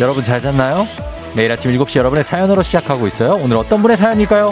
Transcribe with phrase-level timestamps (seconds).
[0.00, 0.88] 여러분 잘 잤나요?
[1.36, 3.34] 매일 아침 7시 여러분의 사연으로 시작하고 있어요.
[3.34, 4.50] 오늘 어떤 분의 사연일까요?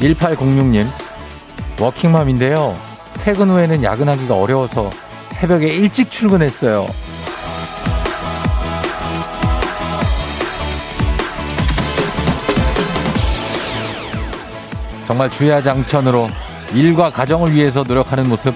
[0.00, 0.88] 1806님,
[1.78, 2.74] 워킹맘인데요.
[3.22, 4.88] 퇴근 후에는 야근하기가 어려워서
[5.28, 6.86] 새벽에 일찍 출근했어요.
[15.10, 16.28] 정말 주야장천으로
[16.72, 18.54] 일과 가정을 위해서 노력하는 모습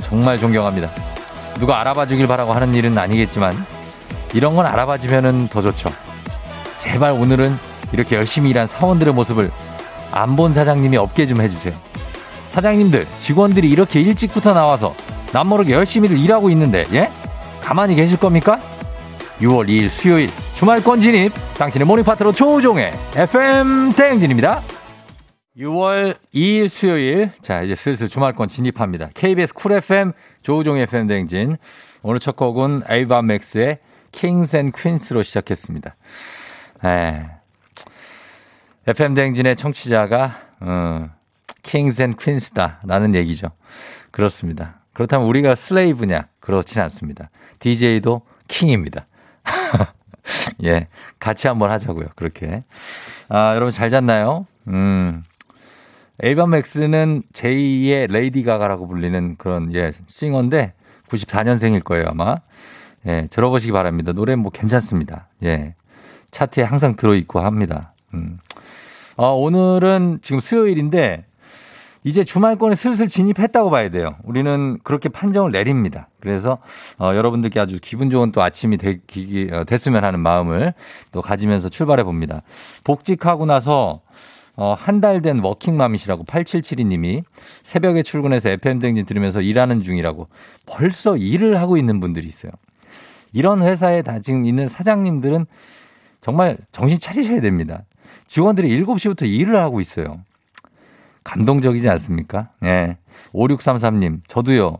[0.00, 0.88] 정말 존경합니다.
[1.58, 3.52] 누가 알아봐 주길 바라고 하는 일은 아니겠지만
[4.32, 5.90] 이런 건 알아봐 주면은 더 좋죠.
[6.78, 7.58] 제발 오늘은
[7.90, 9.50] 이렇게 열심히 일한 사원들의 모습을
[10.12, 11.74] 안 본 사장님이 업계 좀 해주세요.
[12.50, 14.94] 사장님들, 직원들이 이렇게 일찍부터 나와서
[15.32, 17.10] 남모르게 열심히들 일하고 있는데, 예?
[17.60, 18.60] 가만히 계실 겁니까?
[19.40, 24.62] 6월 2일 수요일 주말권 진입 당신의 morning 파트너 조우종의 FM 대행진입니다.
[25.58, 27.30] 6월 2일 수요일.
[27.40, 29.08] 자, 이제 슬슬 주말권 진입합니다.
[29.14, 31.56] KBS Cool FM 조우종 FM 댕진.
[32.02, 33.78] 오늘 첫 곡은 에이바 맥스의
[34.12, 35.94] Kings and Queens로 시작했습니다.
[36.84, 37.26] 에.
[38.86, 41.08] FM 댕진의 청취자가 어,
[41.62, 43.48] Kings and Queens다라는 얘기죠.
[44.10, 44.80] 그렇습니다.
[44.92, 46.28] 그렇다면 우리가 slave냐?
[46.38, 47.30] 그렇진 않습니다.
[47.60, 49.06] DJ도 킹입니다.
[50.64, 52.08] 예, 같이 한번 하자고요.
[52.14, 52.62] 그렇게.
[53.28, 54.46] 아, 여러분 잘 잤나요?
[54.68, 55.24] 음,
[56.22, 60.72] 에이바 맥스는 제2의 레이디 가가라고 불리는 그런 예 싱어인데
[61.08, 62.36] 94년생일 거예요 아마
[63.06, 65.74] 예 들어보시기 바랍니다 노래 뭐 괜찮습니다 예
[66.30, 68.38] 차트에 항상 들어있고 합니다 음.
[69.16, 71.24] 어, 오늘은 지금 수요일인데
[72.06, 74.14] 이제 주말권에 슬슬 진입했다고 봐야 돼요.
[74.22, 76.08] 우리는 그렇게 판정을 내립니다.
[76.20, 76.58] 그래서
[77.00, 80.72] 어, 여러분들께 아주 기분 좋은 또 아침이 되, 기, 어, 됐으면 하는 마음을
[81.10, 82.42] 또 가지면서 출발해 봅니다.
[82.84, 84.02] 복직하고 나서
[84.56, 87.22] 어, 한 달 된 워킹맘이시라고 8772님이
[87.62, 90.28] 새벽에 출근해서 FM등진 들으면서 일하는 중이라고
[90.66, 92.52] 벌써 일을 하고 있는 분들이 있어요.
[93.32, 95.46] 이런 회사에 다 지금 있는 사장님들은
[96.20, 97.84] 정말 정신 차리셔야 됩니다.
[98.26, 100.20] 직원들이 7시부터 일을 하고 있어요.
[101.24, 102.50] 감동적이지 않습니까?
[102.64, 102.96] 예.
[103.34, 104.78] 5633님, 저도요.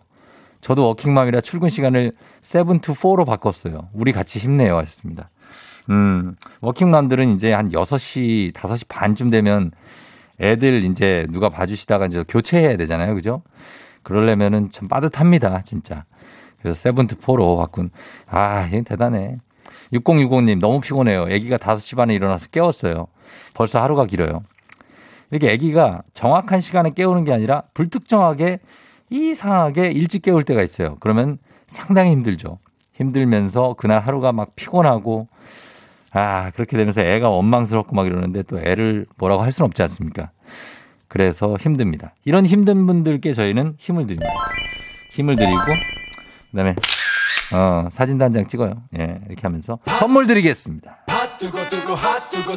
[0.60, 2.12] 저도 워킹맘이라 출근 시간을
[2.42, 3.88] 7 to 4로 바꿨어요.
[3.92, 5.28] 우리 같이 힘내요 하셨습니다.
[5.90, 9.70] 음, 워킹맘들은 이제 한 6시, 5시 반쯤 되면
[10.40, 13.14] 애들 이제 누가 봐주시다가 이제 교체해야 되잖아요.
[13.14, 13.42] 그죠?
[14.02, 15.62] 그러려면은 참 빠듯합니다.
[15.62, 16.04] 진짜.
[16.60, 17.90] 그래서 세븐트 포로 바꾼.
[18.28, 19.38] 아, 얘 대단해.
[19.92, 21.26] 6060님, 너무 피곤해요.
[21.30, 23.06] 애기가 5시 반에 일어나서 깨웠어요.
[23.54, 24.42] 벌써 하루가 길어요.
[25.30, 28.60] 이렇게 애기가 정확한 시간에 깨우는 게 아니라 불특정하게
[29.10, 30.96] 이상하게 일찍 깨울 때가 있어요.
[31.00, 32.58] 그러면 상당히 힘들죠.
[32.94, 35.28] 힘들면서 그날 하루가 막 피곤하고
[36.18, 40.30] 아, 그렇게 되면서 애가 원망스럽고 막 이러는데 또 애를 뭐라고 할 수는 없지 않습니까?
[41.08, 42.14] 그래서 힘듭니다.
[42.24, 44.32] 이런 힘든 분들께 저희는 힘을 드립니다.
[45.12, 45.58] 힘을 드리고,
[46.50, 46.74] 그 다음에,
[47.54, 48.82] 어, 사진도 한 장 찍어요.
[48.98, 50.98] 예, 이렇게 하면서 선물 드리겠습니다.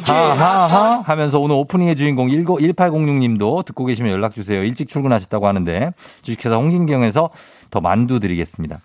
[0.04, 4.62] 하하하 하면서 오늘 오프닝의 주인공 1806님도 듣고 계시면 연락 주세요.
[4.64, 7.30] 일찍 출근하셨다고 하는데 주식회사 홍진경에서
[7.70, 8.80] 더 만두 드리겠습니다.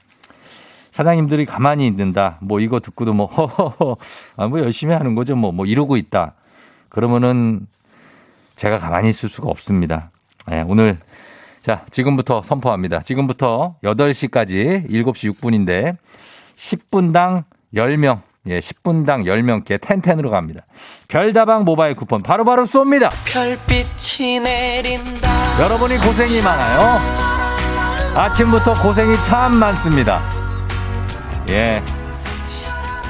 [0.96, 2.38] 사장님들이 가만히 있는다.
[2.40, 3.98] 뭐 이거 듣고도 뭐 허허허
[4.38, 5.36] 아, 뭐 열심히 하는 거죠.
[5.36, 6.36] 뭐뭐 뭐 이러고 있다.
[6.88, 7.68] 그러면은
[8.56, 10.10] 제가 가만히 있을 수가 없습니다.
[10.48, 11.00] 네, 오늘
[11.62, 13.02] 자, 지금부터 선포합니다.
[13.02, 15.98] 지금부터 8시까지 7시 6분인데
[16.56, 20.62] 10분당 10명 예, 10분당 10명께 텐텐으로 갑니다.
[21.10, 23.10] 별다방 모바일 쿠폰 바로바로 바로 쏩니다.
[23.26, 25.62] 별빛이 내린다.
[25.62, 28.16] 여러분이 고생이 많아요.
[28.18, 30.35] 아침부터 고생이 참 많습니다.
[31.50, 31.82] 예.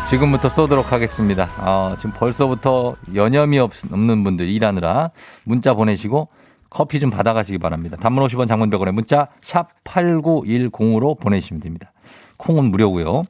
[0.09, 1.49] 지금부터 쏘도록 하겠습니다.
[1.57, 5.11] 어, 지금 벌써부터 여념이 없, 없는 분들 일하느라
[5.45, 6.27] 문자 보내시고
[6.69, 7.97] 커피 좀 받아가시기 바랍니다.
[7.97, 11.91] 단문 50원 장문 100원에 문자 샵 8910으로 보내시면 됩니다.
[12.37, 13.23] 콩은 무료고요.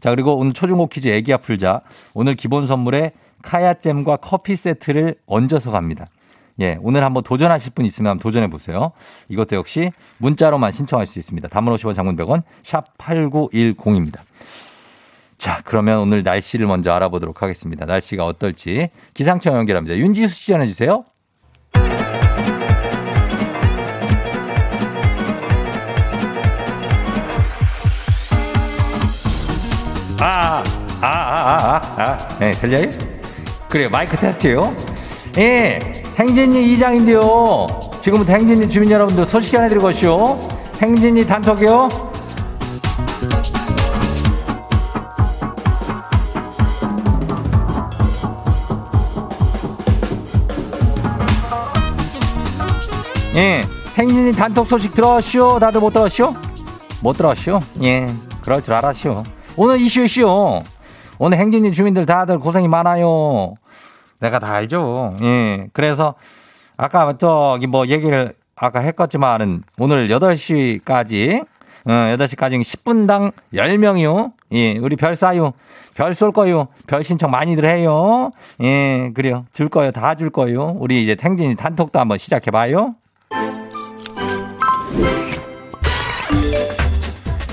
[0.00, 1.80] 자, 그리고 오늘 초중고 퀴즈 애기야 풀자.
[2.12, 3.12] 오늘 기본 선물에
[3.42, 6.06] 카야잼과 커피 세트를 얹어서 갑니다.
[6.60, 8.92] 예, 오늘 한번 도전하실 분 있으면 도전해 보세요.
[9.28, 11.48] 이것도 역시 문자로만 신청할 수 있습니다.
[11.48, 14.20] 단문 50원 장문 100원 샵 8910입니다.
[15.36, 17.86] 자, 그러면 오늘 날씨를 먼저 알아보도록 하겠습니다.
[17.86, 19.96] 날씨가 어떨지 기상청 연결합니다.
[19.96, 21.04] 윤지수 씨 전해 주세요.
[30.20, 30.64] 아,
[31.00, 32.38] 아, 아, 아, 아, 아.
[32.40, 32.90] 네, 들려요?
[33.68, 34.97] 그래요, 마이크 테스트요.
[35.36, 35.78] 예,
[36.18, 37.66] 행진이 이장인데요.
[38.00, 40.38] 지금부터 행진이 주민 여러분들 소식 전해드리고 오시오.
[40.80, 41.88] 행진이 단톡이요.
[53.36, 53.62] 예,
[53.96, 55.58] 행진이 단톡 소식 들었시오.
[55.60, 56.34] 다들 못 들었시오?
[57.00, 57.60] 못 들었시오?
[57.84, 58.06] 예,
[58.40, 59.22] 그럴 줄 알았시오.
[59.56, 60.62] 오늘 이슈 이슈.
[61.20, 63.54] 오늘 행진이 주민들 다들 고생이 많아요.
[64.20, 65.16] 내가 다 알죠.
[65.22, 65.68] 예.
[65.72, 66.14] 그래서
[66.76, 71.44] 아까 저기 뭐 얘기를 아까 했겠지만은 오늘 8시까지
[71.86, 74.32] 어, 8시까지 10분당 10명이요.
[74.52, 75.52] 예, 우리 별 쏴요.
[75.94, 76.68] 별 쏠 거요.
[76.86, 78.30] 별 신청 많이들 해요.
[78.62, 79.46] 예, 그래요.
[79.52, 79.90] 줄 거요.
[79.92, 80.74] 다 줄 거요.
[80.78, 82.94] 우리 이제 탱진이 단톡도 한번 시작해 봐요.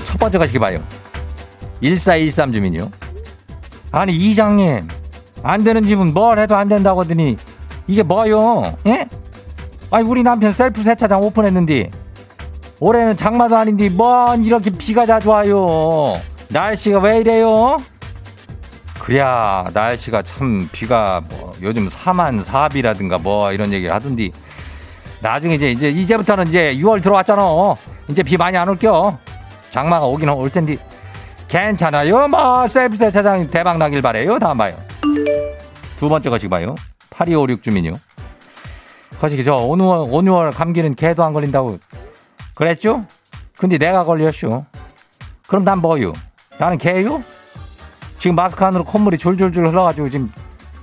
[0.04, 0.82] 첫 번째 가시기 봐요.
[1.80, 2.90] 1413 주민이요.
[3.92, 4.88] 아니, 이장님.
[5.46, 7.36] 안 되는 집은 뭘 해도 안 된다고 하더니
[7.86, 8.74] 이게 뭐요?
[8.86, 9.06] 예?
[9.92, 11.90] 아니, 우리 남편 셀프 세차장 오픈했는데
[12.80, 16.20] 올해는 장마도 아닌데 뭔 이렇게 비가 자주 와요.
[16.48, 17.78] 날씨가 왜 이래요?
[18.98, 24.32] 그래야 날씨가 참 비가 뭐 요즘 사만 사비라든가 뭐 이런 얘기를 하던디
[25.22, 27.42] 나중에 이제 이제 이제부터는 이제 6월 들어왔잖아.
[28.08, 29.16] 이제 비 많이 안 올겨.
[29.70, 30.76] 장마가 오긴 올 텐데
[31.46, 32.26] 괜찮아요.
[32.26, 34.40] 뭐 셀프 세차장 대박 나길 바래요.
[34.40, 34.85] 다음 봐요.
[35.96, 36.74] 두 번째 거시 봐요.
[37.10, 37.92] 8256 주민요.
[39.18, 41.78] 거시기 저 오누월 오누월 감기는 개도 안 걸린다고
[42.54, 43.04] 그랬죠?
[43.56, 44.64] 근데 내가 걸렸쇼.
[45.48, 46.12] 그럼 난 뭐요?
[46.58, 47.22] 나는 개요?
[48.18, 50.30] 지금 마스크 안으로 콧물이 줄줄줄 흘러가지고 지금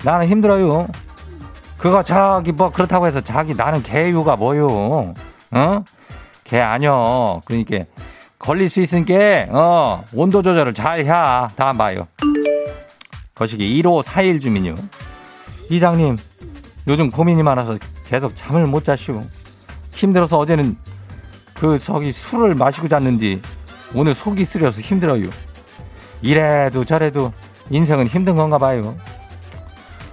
[0.03, 0.87] 나는 힘들어요.
[1.77, 5.13] 그거 자기 뭐 그렇다고 해서 자기 나는 개유가 뭐요?
[5.51, 5.83] 어?
[6.43, 7.41] 개 아니여.
[7.45, 7.85] 그러니까
[8.39, 11.05] 걸릴 수 있으니까 어 온도 조절을 잘 해.
[11.55, 12.07] 다음 봐요.
[13.35, 14.75] 거시기 1541 주민요.
[15.69, 16.17] 이장님
[16.87, 19.21] 요즘 고민이 많아서 계속 잠을 못 자시오.
[19.91, 20.77] 힘들어서 어제는
[21.53, 23.39] 그 저기 술을 마시고 잤는데
[23.95, 25.29] 오늘 속이 쓰려서 힘들어요.
[26.21, 27.31] 이래도 저래도
[27.69, 28.95] 인생은 힘든 건가 봐요.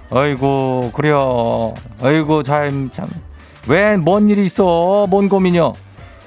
[0.09, 1.73] 어이구 그래요.
[2.01, 3.07] 어이구 참 참.
[3.67, 5.05] 왜 뭔 일이 있어?
[5.07, 5.73] 뭔 고민이요?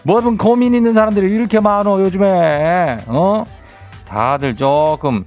[0.04, 3.04] 뭐든 고민 있는 사람들이 이렇게 많어 요즘에.
[3.06, 3.44] 어?
[4.06, 5.24] 다들 조금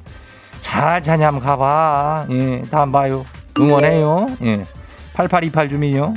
[0.67, 2.25] 잘 자냐 한번 가봐.
[2.29, 3.25] 예, 다음 봐요.
[3.57, 4.27] 응원해요.
[4.43, 4.65] 예.
[5.13, 6.13] 8828 주민요.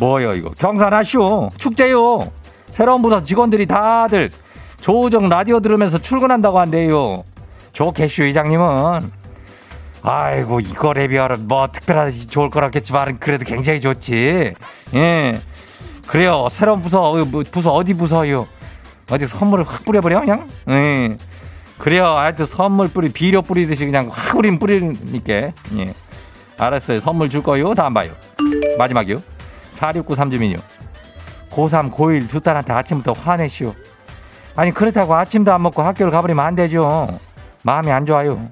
[0.00, 0.50] 뭐요 이거?
[0.58, 2.32] 경산하쇼 축제요.
[2.70, 4.30] 새로운 부서 직원들이 다들
[4.80, 7.22] 조우정 라디오 들으면서 출근한다고 한대요.
[7.74, 9.12] 좋겠슈 이장님은.
[10.02, 14.54] 아이고 이거에 비하면 뭐 특별하지 좋을 거라겠지만 그래도 굉장히 좋지.
[14.94, 15.40] 예.
[16.06, 16.48] 그래요.
[16.50, 18.48] 새로운 부서 어, 뭐 부서 어디 부서요?
[19.10, 20.48] 어디 선물을 확 뿌려버려 그냥?
[20.70, 21.16] 예
[21.78, 25.94] 그래요 하여튼 선물 뿌리 비료 뿌리듯이 그냥 확 우린 뿌리니까 예
[26.58, 28.12] 알았어요 선물 줄 거요 다음 봐요
[28.78, 29.36] 마지막이요
[29.76, 30.56] 4693 주민요.
[31.50, 33.74] 고3, 고1 두 딸한테 아침부터 화내시오.
[34.56, 37.08] 아니, 그렇다고 아침도 안 먹고 학교를 가버리면 안 되죠.
[37.62, 38.48] 마음이 안 좋아요.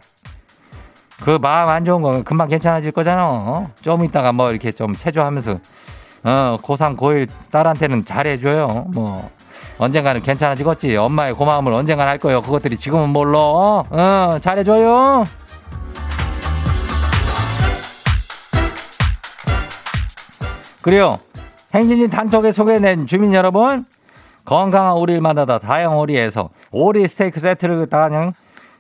[1.23, 3.27] 그 마음 안 좋은 건 금방 괜찮아질 거잖아.
[3.27, 3.69] 어?
[3.81, 5.59] 좀 있다가 뭐 이렇게 좀 체조하면서,
[6.25, 8.87] 어, 고3, 고1 딸한테는 잘해줘요.
[8.93, 9.31] 뭐,
[9.79, 10.97] 언젠가는 괜찮아지겠지.
[10.97, 12.43] 엄마의 고마움을 언젠간 할 거예요.
[12.43, 13.39] 그것들이 지금은 몰라.
[13.39, 15.25] 어, 어 잘해줘요.
[20.81, 21.19] 그래요.
[21.75, 23.85] 행진이 단톡에 소개된 주민 여러분,
[24.45, 28.35] 건강한 오리를 만나다 다양한 오리에서 오리 스테이크 세트를 갖다가 그냥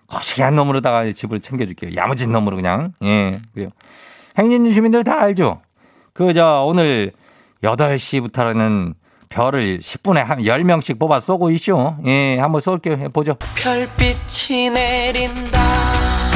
[0.07, 1.97] 거시기한 놈으로다가 집을 챙겨줄게요.
[1.97, 2.93] 야무진 놈으로 그냥.
[3.03, 3.71] 예, 그래요.
[4.39, 5.63] 행진 주민들 다 알죠?
[6.13, 7.13] 그, 저, 오늘
[7.63, 8.95] 8시부터는
[9.39, 11.97] 별을 10분에 한 10명씩 뽑아 쏘고 있쇼.
[12.07, 13.09] 예, 한번 쏠게요.
[13.11, 13.35] 보죠.
[13.57, 15.61] 별빛이 내린다.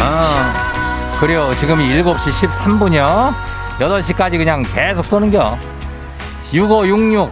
[0.00, 1.54] 아, 그래요.
[1.54, 3.32] 지금이 7시 13분이요.
[3.78, 5.56] 8시까지 그냥 계속 쏘는겨.
[6.52, 7.30] 6566.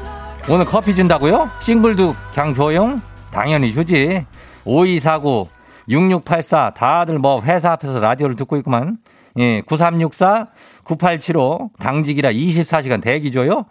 [0.49, 1.51] 오늘 커피 준다고요?
[1.61, 3.01] 싱글도 그냥 줘용?
[3.33, 4.25] 당연히 주지.
[4.65, 5.49] 5249.
[5.89, 6.75] 6684.
[6.77, 8.99] 다들 뭐 회사 앞에서 라디오를 듣고 있구만.
[9.39, 10.47] 예, 9364.
[10.85, 11.71] 9875.
[11.81, 13.65] 당직이라 24시간 대기 줘요?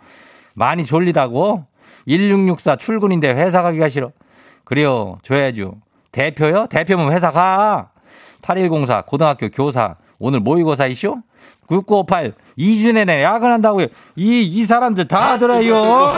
[0.56, 1.66] 많이 졸리다고?
[2.08, 4.12] 1664 출근인데 회사 가기가 싫어.
[4.64, 5.18] 그래요.
[5.22, 5.76] 줘야죠.
[6.12, 6.68] 대표요?
[6.68, 7.90] 대표면 회사 가.
[8.42, 9.96] 8104 고등학교 교사.
[10.20, 11.18] 오늘 모의고사 이쇼?
[11.70, 13.88] 6958 2주 내내 야근한다고요.
[14.16, 16.14] 이, 이 사람들 다 들어요.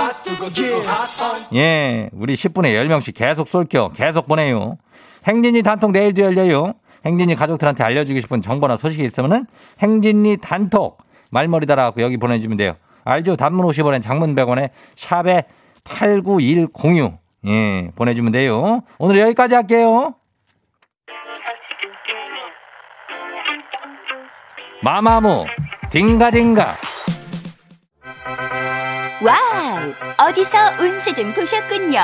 [1.55, 3.91] 예, 우리 10분에 10명씩 계속 쏠겨.
[3.95, 4.77] 계속 보내요.
[5.25, 6.73] 행진이 단톡 내일도 열려요.
[7.05, 9.45] 행진이 가족들한테 알려주고 싶은 정보나 소식이 있으면은
[9.79, 10.97] 행진이 단톡
[11.29, 12.75] 말머리 달아갖고 여기 보내주면 돼요.
[13.03, 13.37] 알죠?
[13.37, 15.45] 단문 50원에 장문 100원에 샵에
[15.87, 17.17] 89106
[17.47, 18.81] 예, 보내주면 돼요.
[18.97, 20.15] 오늘 여기까지 할게요.
[24.83, 25.45] 마마무
[25.89, 26.75] 딩가딩가.
[29.23, 31.99] wow 어디서 운세 좀 보셨군요.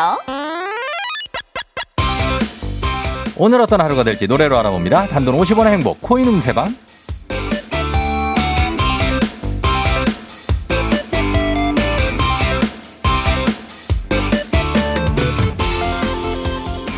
[3.37, 5.07] 오늘 어떤 하루가 될지 노래로 알아봅니다.
[5.07, 6.73] 단돈 50원의 행복 코인 운세방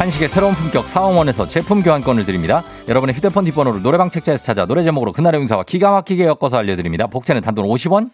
[0.06, 2.64] 한식의 새로운 품격 사원원에서 제품 교환권을 드립니다.
[2.88, 7.08] 여러분의 휴대폰 뒷번호를 노래방 책자에서 찾아 노래 제목으로 그날의 운사와 기가 막히게 엮어서 알려드립니다.
[7.08, 8.12] 복제는 단돈 50원.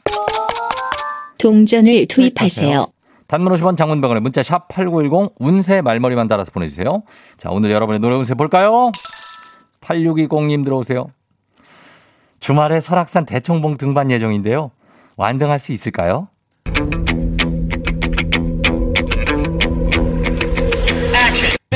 [1.37, 2.87] 동전을 투입하세요.
[3.27, 7.03] 단문 50원 장문병원에 문자 샵 8910 운세 말머리만 달아서 보내주세요.
[7.35, 8.91] 자 오늘 여러분의 노래 운세 볼까요?
[9.81, 11.07] 8620님 들어오세요.
[12.39, 14.71] 주말에 설악산 대청봉 등반 예정인데요.
[15.17, 16.29] 완등할 수 있을까요?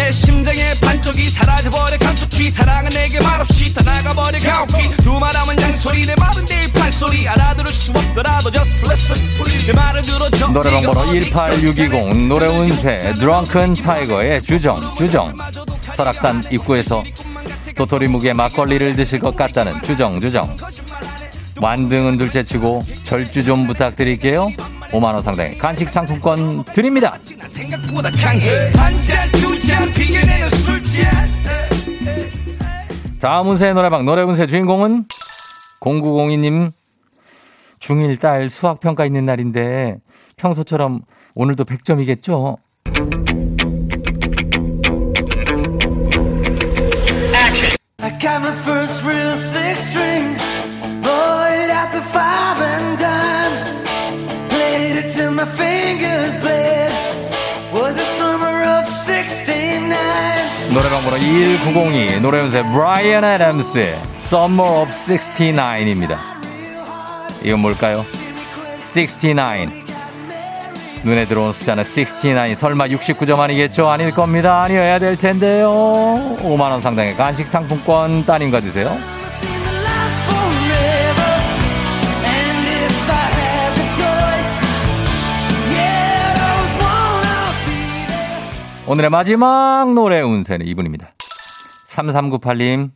[0.06, 6.72] 내 심장의 반쪽이 사라져버려 감쪽히 사랑은 내게 말없이 떠나가버려 가오키 두말하면 양소리 내 말은 내
[6.72, 7.28] 판소리.
[7.28, 9.28] 알아들을 수 없더라도 just listen.
[9.66, 10.50] 내 말을 들어줘.
[10.50, 13.16] 노래방 번호 어디까지 18620 노래 운세.
[13.18, 15.34] 드렁큰 타이거의 주정 주정.
[15.96, 17.04] 설악산 입구에서
[17.76, 20.56] 도토리 묵에 막걸리를 드실 것 같다는 주정 주정.
[21.60, 24.52] 완등은 둘째치고 절주 좀 부탁드릴게요
[24.92, 27.14] 5만원 상당의 간식 상품권 드립니다.
[33.20, 35.06] 다음 운세 노래방 노래 운세 주인공은
[35.82, 36.72] 0902님.
[37.80, 39.98] 중1 딸 수학평가 있는 날인데
[40.38, 41.02] 평소처럼
[41.36, 42.58] 오늘도 100점이겠죠?
[48.00, 50.38] I got my first real six string
[55.46, 56.92] fingers bled
[57.72, 59.96] was the summer of 69
[60.74, 66.18] 노래방 번호 21902 노래 운세 브라이언 애덤스의 Summer of 69입니다.
[67.44, 68.06] 이건 뭘까요?
[68.80, 69.86] 69
[71.04, 73.88] 눈에 들어온 숫자는 69 설마 69점 아니겠죠?
[73.88, 74.64] 아닐 겁니다.
[74.64, 75.70] 아니어야 될 텐데요.
[76.42, 79.15] 5만원 상당의 간식 상품권 따님과 주세요.
[88.96, 91.12] 오늘의 마지막 노래 운세는 이분입니다.
[91.90, 92.92] 3398님.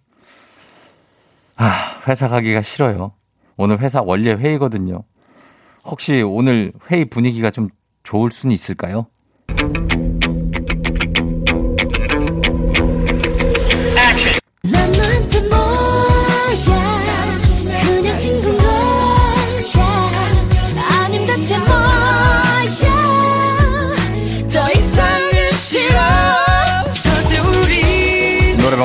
[1.58, 3.12] 아, 회사 가기가 싫어요.
[3.58, 5.04] 오늘 회사 원래 회의거든요.
[5.84, 7.68] 혹시 오늘 회의 분위기가 좀
[8.04, 9.08] 좋을 수는 있을까요?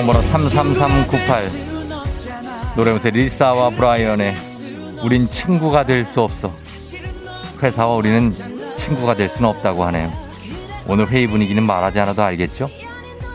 [0.04, 1.50] 우리 노래방 번호 33398.
[2.76, 4.34] 노래운세 릴사와 브라이언의
[5.02, 6.52] 우린 친구가 될 수 없어.
[7.62, 8.30] 회사와 우리는
[8.76, 10.12] 친구가 될 수는 없다고 하네요.
[10.86, 12.68] 오늘 회의 분위기는 말하지 않아도 알겠죠?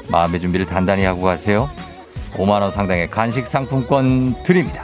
[0.10, 1.70] 마음의 준비를 단단히 하고 가세요.
[2.34, 4.84] 5만원 상당의 간식 상품권 드립니다.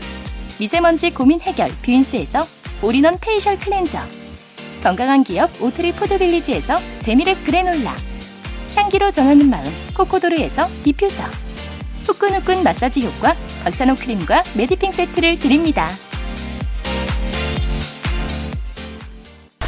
[0.61, 2.45] 미세먼지 고민 해결 뷰인스에서
[2.83, 3.97] all-in-one facial cleanser.
[4.83, 7.95] 건강한 기업 오트리 포드빌리지에서 재미랩 그래놀라.
[8.75, 9.63] 향기로 전하는 마음
[9.97, 11.23] 코코도르에서 디퓨저.
[12.05, 15.87] 후끈후끈 마사지 효과 박찬호 크림과 메디핑 세트를 드립니다.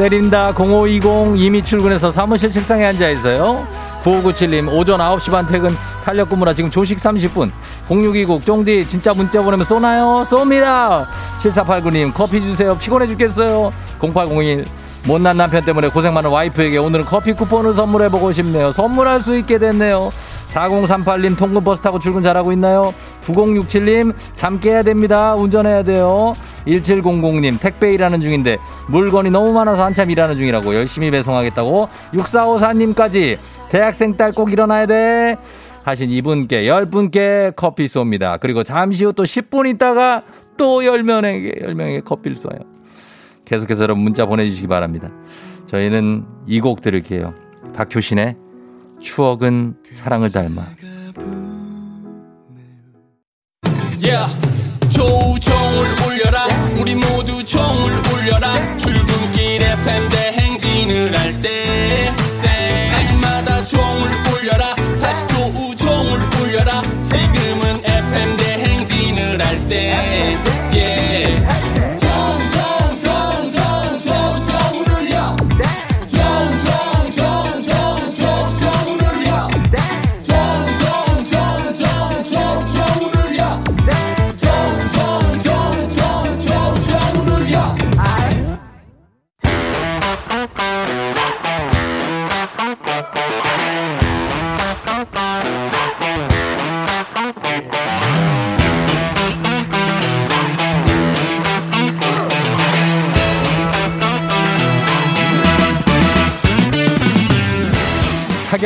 [0.00, 0.52] 내린다.
[0.58, 6.70] 0520 이미 출근해서 사무실 책상에 앉아 있어요 9597님 오전 9시 반 퇴근 탄력 근무라 지금
[6.70, 7.50] 조식 30분
[7.88, 10.26] 0620 쫑디 진짜 문자 보내면 쏘나요?
[10.28, 11.06] 쏩니다
[11.38, 14.66] 7489님 커피 주세요 피곤해 죽겠어요 0801
[15.04, 20.12] 못난 남편 때문에 고생 많은 와이프에게 오늘은 커피 쿠폰을 선물해보고 싶네요 선물할 수 있게 됐네요
[20.52, 22.94] 4038님 통근 버스 타고 출근 잘하고 있나요?
[23.24, 25.34] 9067님 잠 깨야 됩니다.
[25.34, 26.34] 운전해야 돼요.
[26.66, 33.38] 1700님 택배 일하는 중인데 물건이 너무 많아서 한참 일하는 중이라고 열심히 배송하겠다고 6454님까지
[33.72, 35.36] 대학생 딸 꼭 일어나야 돼.
[35.84, 38.38] 하신 이분께 10분께 커피 쏩니다.
[38.38, 40.22] 그리고 잠시 후 또 10분 있다가
[40.58, 42.60] 또 10명에게 10명에게 커피를 쏴요.
[43.46, 45.08] 계속해서 여러분 문자 보내주시기 바랍니다.
[45.66, 47.34] 저희는 이 곡 들을게요.
[47.74, 48.36] 박효신의
[49.00, 50.66] 추억은 사랑을 닮아.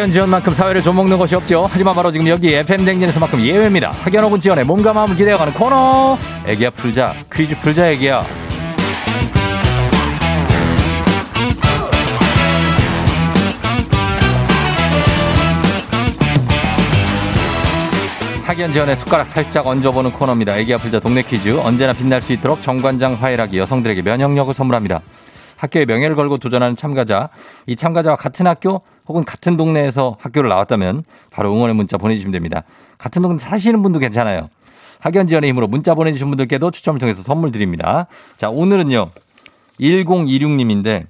[0.07, 1.69] 학연 지원만큼 사회를 좀먹는 것이 없죠.
[1.69, 3.91] 하지만 바로 지금 여기 FM 댕진에서만큼 예외입니다.
[3.91, 6.17] 학연 혹은 지원의 몸과 마음을 기대어가는 코너.
[6.47, 8.25] 애기야 풀자 퀴즈 풀자 애기야.
[18.45, 20.57] 학연 지원의 숟가락 살짝 얹어보는 코너입니다.
[20.57, 25.01] 애기 아플자 동네 퀴즈 언제나 빛날 수 있도록 정관장 화이락이 여성들에게 면역력을 선물합니다.
[25.57, 27.29] 학교의 명예를 걸고 도전하는 참가자,
[27.67, 32.63] 이 참가자와 같은 학교 혹은 같은 동네에서 학교를 나왔다면 바로 응원의 문자 보내주시면 됩니다.
[32.99, 34.49] 같은 동네 사시는 분도 괜찮아요.
[35.01, 38.07] 학연 지원의 힘으로 문자 보내주신 분들께도 추첨을 통해서 선물 드립니다.
[38.37, 39.11] 자, 오늘은요.
[39.81, 41.07] 1026님인데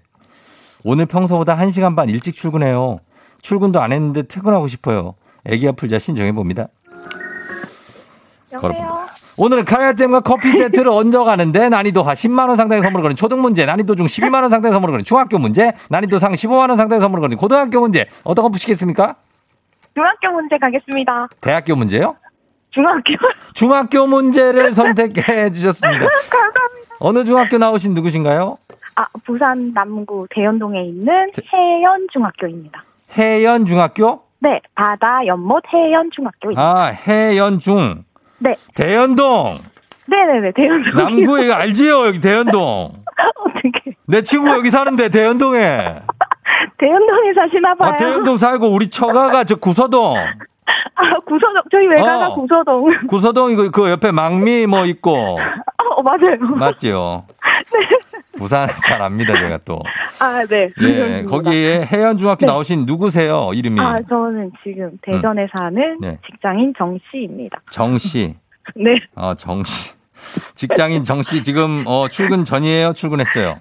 [0.85, 3.01] 오늘 평소보다 1시간 반 일찍 출근해요.
[3.41, 5.15] 출근도 안 했는데 퇴근하고 싶어요.
[5.45, 6.67] 애기 아플자 신청해 봅니다.
[8.53, 9.07] 여보세요.
[9.39, 13.67] 오늘은 카야잼과 커피 세트를 얹어 가는데 난이도 하 10만 원 상당의 선물을 거는 초등 문제,
[13.67, 17.21] 난이도 중 12만 원 상당의 선물을 거는 중학교 문제, 난이도 상 15만 원 상당의 선물을
[17.23, 18.07] 거는 고등학교 문제.
[18.25, 19.17] 어떤 거 푸시겠습니까?
[19.95, 21.29] 중학교 문제 가겠습니다.
[21.41, 22.17] 대학교 문제요?
[22.71, 23.15] 중학교.
[23.55, 26.07] 중학교 문제를 선택해 주셨습니다.
[26.31, 26.97] 감사합니다.
[27.01, 28.57] 어느 중학교 나오신 누구신가요?
[28.97, 32.85] 아, 부산 남구 대연동에 있는 해연 중학교입니다.
[33.13, 34.23] 해연 중학교?
[34.39, 36.63] 네, 바다 연못 해연 중학교입니다.
[36.63, 38.06] 아, 해연 중.
[38.39, 39.59] 네, 대연동.
[40.07, 40.93] 네네네 대연동.
[40.97, 42.07] 남구 이거 알지요?
[42.07, 42.93] 여기 대연동.
[43.45, 43.97] 어떻게?
[44.07, 45.61] 내 친구 여기 사는데 대연동에.
[46.79, 47.93] 대연동에 사시나 봐요.
[47.93, 50.15] 아, 대연동 살고 우리 처가가 저 구서동.
[50.95, 51.63] 아, 구서동.
[51.71, 52.35] 저희 외가가 어.
[52.35, 53.07] 구서동.
[53.09, 56.39] 구서동 이거 그 옆에 망미 뭐 있고 어, 맞아요.
[56.57, 57.25] 맞지요?
[58.37, 59.81] 부산 잘 압니다 제가 또.
[60.21, 60.71] 아, 네.
[60.83, 61.23] 예.
[61.23, 62.47] 거기에 해연중학교 네.
[62.47, 63.51] 나오신 누구세요?
[63.55, 66.19] 이름이 아, 저는 지금 대전에 사는 네.
[66.27, 67.61] 직장인 정 씨입니다.
[67.71, 68.35] 정 씨.
[68.75, 68.97] 네.
[69.15, 69.95] 어, 정 씨.
[70.55, 72.93] 직장인 정씨 지금 어, 출근 전이에요?
[72.95, 73.55] 출근했어요?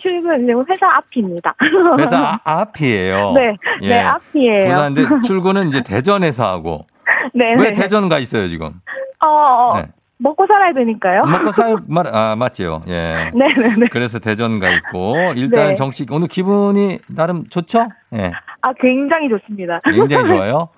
[0.00, 1.54] 출근 지금 회사 앞입니다.
[1.98, 3.32] 회사 아, 앞이에요.
[3.32, 3.88] 네, 예.
[3.88, 4.60] 네, 앞이에요.
[4.60, 6.86] 부산인데 출근은 이제 대전에서 하고
[7.34, 7.74] 네, 왜 네.
[7.74, 8.80] 대전 가 있어요 지금?
[9.20, 9.88] 어, 어, 네.
[10.18, 11.24] 먹고 살아야 되니까요.
[11.24, 12.82] 먹고 살 말, 아 맞지요.
[12.88, 13.30] 예.
[13.34, 13.86] 네, 네, 네.
[13.90, 15.74] 그래서 대전 가 있고 일단 네.
[15.74, 17.86] 정씨 오늘 기분이 나름 좋죠?
[18.14, 18.32] 예.
[18.60, 19.80] 아, 굉장히 좋습니다.
[19.84, 20.68] 굉장히 좋아요.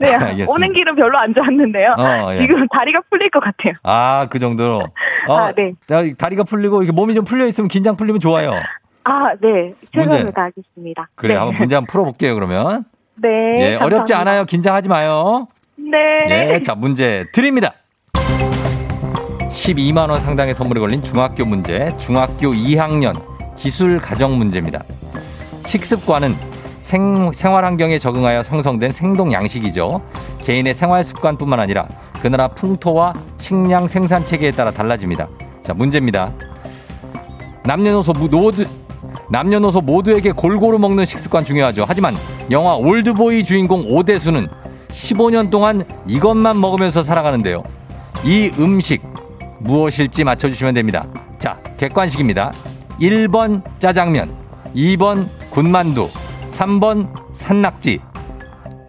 [0.00, 0.52] 네, 알겠습니다.
[0.52, 1.94] 오는 길은 별로 안 좋았는데요.
[1.98, 2.38] 어, 예.
[2.40, 3.74] 지금 다리가 풀릴 것 같아요.
[3.82, 4.82] 아, 그 정도로.
[5.28, 5.72] 어, 아, 네.
[5.86, 8.52] 자, 다리가 풀리고 이렇게 몸이 좀 풀려 있으면 긴장 풀리면 좋아요.
[9.04, 9.74] 아, 네.
[9.94, 11.08] 최선을 다하겠습니다.
[11.14, 11.38] 그래, 네.
[11.38, 12.84] 한번 문제 한번 풀어볼게요, 그러면.
[13.16, 13.28] 네.
[13.28, 14.18] 예, 어렵지 감사합니다.
[14.18, 14.44] 않아요.
[14.44, 15.46] 긴장하지 마요.
[15.76, 16.54] 네.
[16.54, 17.72] 예, 자, 문제 드립니다.
[19.50, 23.20] 12만원 상당의 선물이 걸린 중학교 문제, 중학교 2학년
[23.56, 24.82] 기술 가정 문제입니다.
[25.66, 26.34] 식습관은
[26.82, 30.02] 생, 생활 환경에 적응하여 형성된 생동 양식이죠.
[30.40, 31.86] 개인의 생활 습관뿐만 아니라
[32.20, 35.28] 그 나라 풍토와 식량 생산 체계에 따라 달라집니다.
[35.62, 36.32] 자, 문제입니다.
[37.64, 38.64] 남녀노소 무- 모두
[39.30, 41.84] 남녀노소 모두에게 골고루 먹는 식습관 중요하죠.
[41.86, 42.16] 하지만
[42.50, 44.48] 영화 올드보이 주인공 오대수는
[44.90, 47.62] 15년 동안 이것만 먹으면서 살아가는데요.
[48.24, 49.02] 이 음식
[49.60, 51.06] 무엇일지 맞춰주시면 됩니다.
[51.38, 52.52] 자, 객관식입니다.
[53.00, 54.34] 1번 짜장면,
[54.74, 56.08] 2번 군만두,
[56.52, 58.00] 3번 산낙지.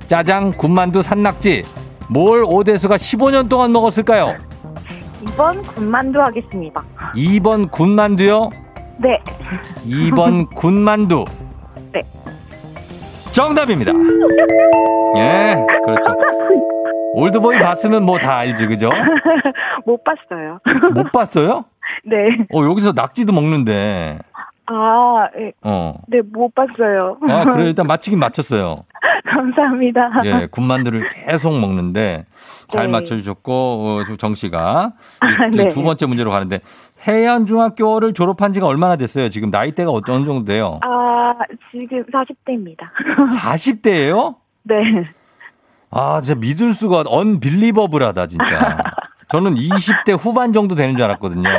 [0.08, 1.64] 짜장, 군만두, 산낙지.
[2.10, 4.36] 뭘 오대수가 15년 동안 먹었을까요?
[5.26, 6.84] 2번 군만두 하겠습니다.
[7.16, 8.50] 2번 군만두요?
[9.00, 9.20] 네.
[9.88, 11.26] 2번 군만두.
[11.94, 12.02] 네.
[13.32, 13.94] 정답입니다.
[15.16, 16.12] 예, 그렇죠.
[17.14, 18.92] 올드보이 봤으면 뭐 다 알지, 그죠?
[19.86, 20.60] 못 봤어요.
[20.94, 21.66] 못 봤어요?
[22.06, 22.16] 네.
[22.54, 24.20] 어, 여기서 낙지도 먹는데.
[24.66, 25.52] 아, 예.
[25.62, 25.96] 어.
[26.08, 27.18] 네, 못 봤어요.
[27.30, 28.86] 아, 그래, 일단 맞히긴 맞췄어요.
[29.26, 30.10] 감사합니다.
[30.26, 32.26] 예, 군만두를 계속 먹는데
[32.70, 32.92] 잘 네.
[32.92, 34.94] 맞춰주셨고, 어, 저정 씨가.
[35.20, 35.70] 아, 이제 네.
[35.70, 36.60] 두 번째 문제로 가는데
[37.06, 39.28] 해안중학교를 졸업한 지가 얼마나 됐어요?
[39.30, 40.80] 지금 나이대가 어느 정도 돼요?
[40.84, 41.34] 아,
[41.72, 42.78] 지금 40대입니다.
[43.44, 44.36] 40대예요?
[44.64, 44.76] 네.
[45.92, 48.78] 아, 진짜 믿을 수가 언빌리버블하다 진짜.
[49.28, 51.50] 저는 20대 후반 정도 되는 줄 알았거든요.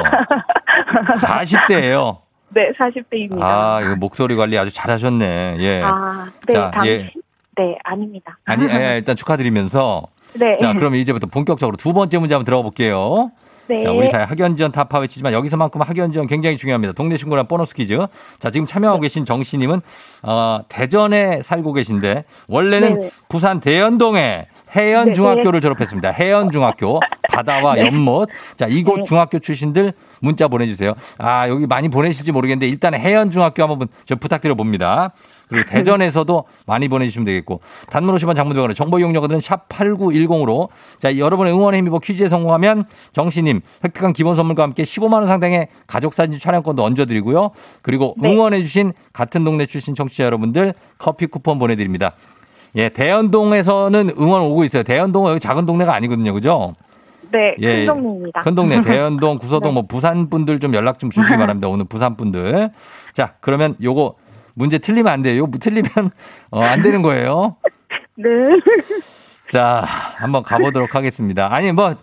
[1.20, 2.23] 40대예요.
[2.54, 3.42] 네, 40대입니다.
[3.42, 5.56] 아, 이거 목소리 관리 아주 잘하셨네.
[5.58, 5.82] 예.
[5.82, 6.92] 아, 네, 자, 당신.
[6.92, 7.10] 예.
[7.56, 8.38] 네, 아닙니다.
[8.46, 10.56] 아니, 예, 일단 축하드리면서 네.
[10.56, 13.30] 자, 그럼 이제부터 본격적으로 두 번째 문제 한번 들어가 볼게요.
[13.66, 13.82] 네.
[13.82, 16.92] 자, 우리 사회 학연 지원 타파 외치지만 여기서만큼 학연 지원 굉장히 중요합니다.
[16.92, 17.96] 동네 친구랑 보너스 퀴즈.
[18.38, 19.06] 자, 지금 참여하고 네.
[19.06, 19.80] 계신 정씨 님은
[20.22, 23.10] 어, 대전에 살고 계신데 원래는 네.
[23.28, 26.10] 부산 대연동에 해연중학교를 졸업했습니다.
[26.10, 27.00] 해연중학교
[27.34, 28.28] 바다와 연못.
[28.56, 29.02] 자, 이곳 네.
[29.04, 30.94] 중학교 출신들 문자 보내주세요.
[31.18, 35.12] 아, 여기 많이 보내실지 모르겠는데 일단 해연중학교 한번 저 부탁드려 봅니다.
[35.48, 40.68] 그리고 대전에서도 많이 보내주시면 되겠고 단문 50원 장문병원의 정보 이용료들은 샵 8910으로
[40.98, 46.38] 자 여러분의 응원의 힘입어 퀴즈에 성공하면 정씨님 획득한 기본 선물과 함께 15만 원 상당의 가족사진
[46.38, 47.50] 촬영권도 얹어드리고요.
[47.82, 48.30] 그리고 네.
[48.30, 52.12] 응원해 주신 같은 동네 출신 청취자 여러분들 커피 쿠폰 보내드립니다.
[52.76, 54.82] 예, 대연동에서는 응원 오고 있어요.
[54.82, 56.32] 대연동은 여기 작은 동네가 아니거든요.
[56.32, 56.74] 그죠?
[57.34, 58.40] 네, 예, 큰 동네입니다.
[58.42, 59.74] 큰 동네, 대연동, 구서동, 네.
[59.74, 61.68] 뭐 부산 분들 좀 연락 좀 주시기 바랍니다.
[61.68, 62.70] 오늘 부산 분들.
[63.12, 64.14] 자, 그러면 요거
[64.54, 65.38] 문제 틀리면 안 돼요.
[65.38, 66.10] 요거 틀리면
[66.50, 67.56] 어, 안 되는 거예요.
[68.16, 68.26] 네.
[69.50, 69.84] 자,
[70.16, 71.52] 한번 가보도록 하겠습니다.
[71.52, 71.94] 아니 뭐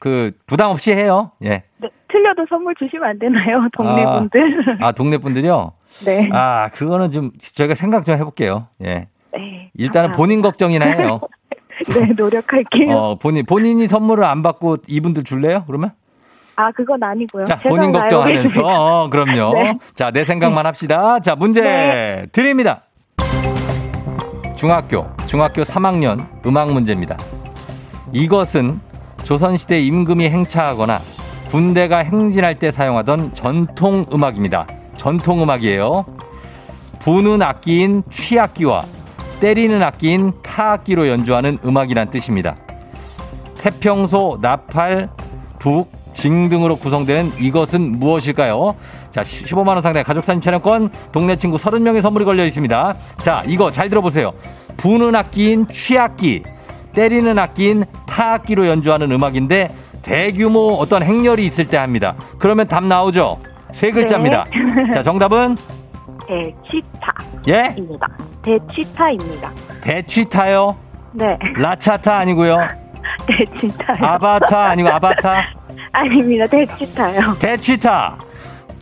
[0.00, 1.30] 그 부담 없이 해요.
[1.44, 1.62] 예.
[1.78, 1.90] 네.
[2.08, 3.68] 틀려도 선물 주시면 안 되나요?
[3.76, 4.18] 동네 아.
[4.18, 4.78] 분들.
[4.80, 5.72] 아 동네 분들요.
[6.04, 6.28] 네.
[6.32, 8.68] 아 그거는 좀 저희가 생각 좀 해볼게요.
[8.84, 9.08] 예.
[9.32, 9.70] 네.
[9.74, 10.16] 일단은 감사합니다.
[10.16, 11.20] 본인 걱정이나 해요.
[11.94, 12.96] 네, 노력할게요.
[12.96, 15.64] 어 본인 본인이 선물을 안 받고 이분들 줄래요?
[15.66, 15.92] 그러면?
[16.56, 17.44] 아, 그건 아니고요.
[17.44, 18.60] 자, 본인 걱정하면서.
[18.64, 19.52] 어, 그럼요.
[19.52, 19.78] 네.
[19.94, 21.20] 자, 내 생각만 합시다.
[21.20, 22.26] 자, 문제 네.
[22.32, 22.82] 드립니다.
[24.56, 27.18] 중학교, 중학교 3학년 음악 문제입니다.
[28.12, 28.80] 이것은
[29.24, 31.00] 조선시대 임금이 행차하거나
[31.48, 34.66] 군대가 행진할 때 사용하던 전통 음악입니다.
[34.96, 36.06] 전통 음악이에요.
[37.00, 38.84] 부는 악기인 취악기와
[39.40, 42.56] 때리는 악기인 타악기로 연주하는 음악이란 뜻입니다.
[43.58, 45.10] 태평소, 나팔,
[45.58, 48.74] 북, 징 등으로 구성되는 이것은 무엇일까요?
[49.10, 52.96] 자, 15만원 상당의 가족사진 촬영권, 동네 친구 30명의 선물이 걸려 있습니다.
[53.20, 54.32] 자, 이거 잘 들어보세요.
[54.78, 56.42] 부는 악기인 취악기,
[56.94, 62.14] 때리는 악기인 타악기로 연주하는 음악인데 대규모 어떤 행렬이 있을 때 합니다.
[62.38, 63.38] 그러면 답 나오죠?
[63.72, 64.46] 세 글자입니다.
[64.94, 65.56] 자, 정답은?
[66.30, 66.52] 예?
[67.74, 68.08] 대치타입니다.
[68.42, 69.50] 대치타입니다.
[69.80, 70.76] 대취타요?
[71.12, 72.58] 네, 라차타 아니고요.
[73.26, 73.96] 대치타요.
[74.00, 75.46] 아바타 아니고 아바타?
[75.92, 76.46] 아닙니다.
[76.46, 77.34] 대치타요.
[77.38, 78.18] 대취타.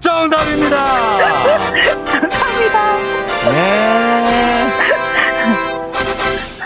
[0.00, 0.76] 정답입니다.
[2.20, 2.96] 감사합니다.
[3.50, 4.68] 네.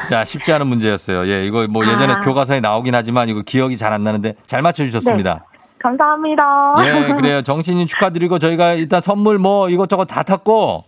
[0.08, 1.26] 자, 쉽지 않은 문제였어요.
[1.28, 2.18] 예, 이거 뭐 예전에 아.
[2.20, 5.44] 교과서에 나오긴 하지만 이거 기억이 잘 안 나는데 잘 맞춰 주셨습니다.
[5.78, 6.74] 감사합니다.
[6.80, 7.42] 예, 그래요.
[7.42, 10.84] 정신님 축하드리고 저희가 일단 선물 뭐 이것저것 다 탔고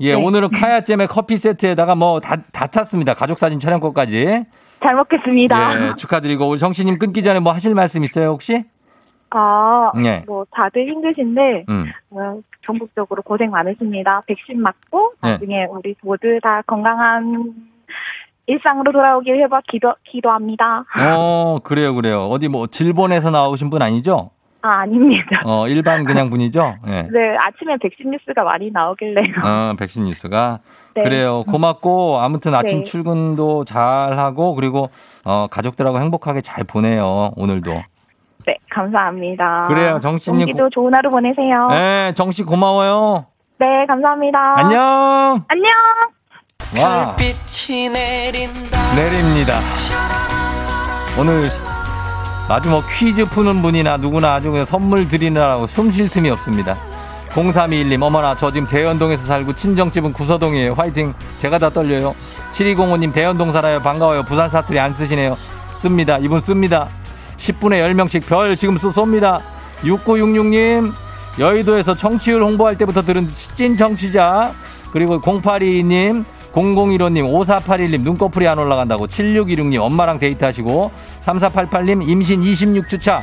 [0.00, 0.22] 예, 네.
[0.22, 3.14] 오늘은 카야잼의 커피 세트에다가 뭐 다, 다 탔습니다.
[3.14, 4.44] 가족 사진 촬영권까지.
[4.82, 5.88] 잘 먹겠습니다.
[5.88, 8.64] 예, 축하드리고 우리 정신님 끊기 전에 뭐 하실 말씀 있어요, 혹시?
[9.30, 10.22] 아, 네.
[10.26, 11.86] 뭐 다들 힘드신데 음.
[12.10, 14.20] 어, 전국적으로 고생 많으십니다.
[14.26, 15.32] 백신 맞고 네.
[15.32, 17.54] 나중에 우리 모두 다 건강한
[18.48, 20.84] 일상으로 돌아오길 해봐 기도 기도합니다.
[21.16, 22.22] 어, 그래요, 그래요.
[22.30, 24.30] 어디 뭐 질본에서 나오신 분 아니죠?
[24.62, 25.42] 아 아닙니다.
[25.44, 26.76] 어, 일반 그냥 분이죠?
[26.88, 27.02] 예.
[27.02, 29.34] 네 아침에 백신 뉴스가 많이 나오길래요.
[29.44, 30.58] 어, 백신 뉴스가.
[30.94, 31.02] 네.
[31.04, 31.44] 그래요.
[31.44, 32.84] 고맙고, 아무튼 아침 네.
[32.84, 34.90] 출근도 잘 하고, 그리고,
[35.24, 37.72] 어, 가족들하고 행복하게 잘 보내요, 오늘도.
[38.46, 39.66] 네 감사합니다.
[39.68, 41.68] 그래요, 동기도 고- 좋은 하루 보내세요.
[41.70, 43.26] 네, 정씨 고마워요.
[43.58, 44.58] 네 감사합니다.
[44.58, 45.44] 안녕!
[45.48, 45.72] 안녕.
[46.76, 47.16] 와.
[47.16, 49.60] 별빛이 내린다 내립니다.
[51.18, 51.50] 오늘
[52.48, 56.76] 아주 뭐 퀴즈 푸는 분이나 누구나 아주 그냥 선물 드리느라고 숨 쉴 틈이 없습니다.
[57.30, 60.72] 0321님, 어머나, 저 지금 대연동에서 살고 친정집은 구서동이에요.
[60.72, 61.14] 화이팅.
[61.36, 62.14] 제가 다 떨려요.
[62.52, 63.80] 7205님, 대연동 살아요.
[63.80, 64.22] 반가워요.
[64.24, 65.36] 부산 사투리 안 쓰시네요.
[65.76, 66.18] 씁니다.
[66.18, 66.88] 이분 씁니다.
[67.36, 69.40] 10분에 10명씩 별 지금 쏘, 쏩니다.
[69.82, 70.92] 6966님,
[71.38, 74.52] 여의도에서 청취율 홍보할 때부터 들은 찐 청취자.
[74.90, 76.24] 그리고 0822님,
[76.58, 79.06] 0015님, 5481님, 눈꺼풀이 안 올라간다고.
[79.06, 80.90] 7616님, 엄마랑 데이트하시고.
[81.20, 83.22] 3488님, 임신 26주차.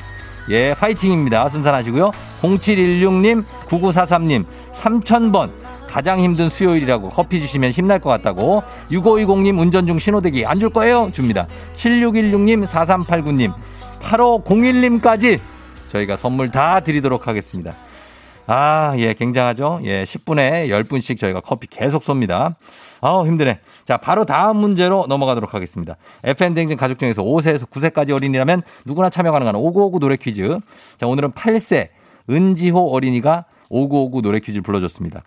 [0.49, 1.49] 예, 화이팅입니다.
[1.49, 2.11] 순산하시고요.
[2.41, 5.51] 0716님, 9943님, 3000번.
[5.87, 8.63] 가장 힘든 수요일이라고 커피 주시면 힘날 것 같다고.
[8.91, 11.09] 6520님, 운전 중 신호대기 안 줄 거예요?
[11.13, 11.47] 줍니다.
[11.73, 13.53] 7616님, 4389님,
[14.01, 15.39] 8501님까지
[15.89, 17.73] 저희가 선물 다 드리도록 하겠습니다.
[18.47, 19.79] 아, 예, 굉장하죠?
[19.83, 22.55] 예, 10분에 10분씩 저희가 커피 계속 쏩니다.
[23.01, 23.59] 아우, 힘드네.
[23.85, 25.95] 자, 바로 다음 문제로 넘어가도록 하겠습니다.
[26.23, 30.57] FN댕진 가족 중에서 5세에서 9세까지 어린이라면 누구나 참여 가능한 5959 노래 퀴즈.
[30.97, 31.89] 자, 오늘은 8세
[32.29, 35.23] 은지호 어린이가 5959 노래 퀴즈를 불러줬습니다.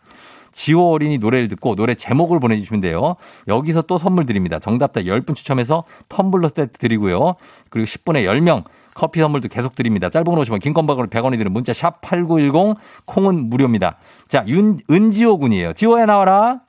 [0.52, 3.16] 지호 어린이 노래를 듣고 노래 제목을 보내주시면 돼요.
[3.46, 4.58] 여기서 또 선물 드립니다.
[4.58, 7.34] 정답자 10분 추첨해서 텀블러 세트 드리고요.
[7.68, 8.64] 그리고 10분에 10명
[8.98, 10.10] 커피 선물도 계속 드립니다.
[10.10, 13.96] 짧은 걸 오시면 긴 건박으로 100원이 드는 문자 샵 8910 콩은 무료입니다.
[14.26, 15.72] 자, 윤, 은지호 군이에요.
[15.74, 16.62] 지호야 나와라.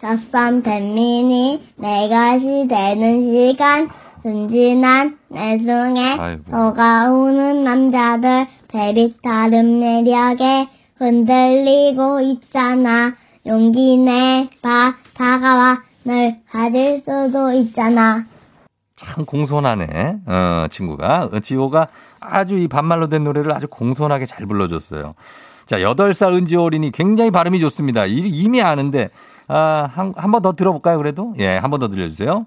[0.00, 3.88] 낯선 뱀민이 내 것이 되는 시간
[4.22, 6.42] 순진한 내 속에 아이고.
[6.48, 13.14] 속아오는 남자들 별이 다른 매력에 흔들리고 있잖아
[13.46, 18.24] 용기 내봐 다가와 널 가질 수도 있잖아
[18.96, 20.16] 참 공손하네.
[20.26, 21.30] 어, 친구가.
[21.32, 21.88] 어, 지호가
[22.20, 25.14] 아주 이 반말로 된 노래를 아주 공손하게 잘 불러줬어요.
[25.66, 28.06] 자, 8살 은지호 어린이 굉장히 발음이 좋습니다.
[28.06, 29.08] 이- 이미 아는데,
[29.48, 31.34] 아, 한, 한 번 더 들어볼까요, 그래도?
[31.38, 32.46] 예, 한 번 더 들려주세요.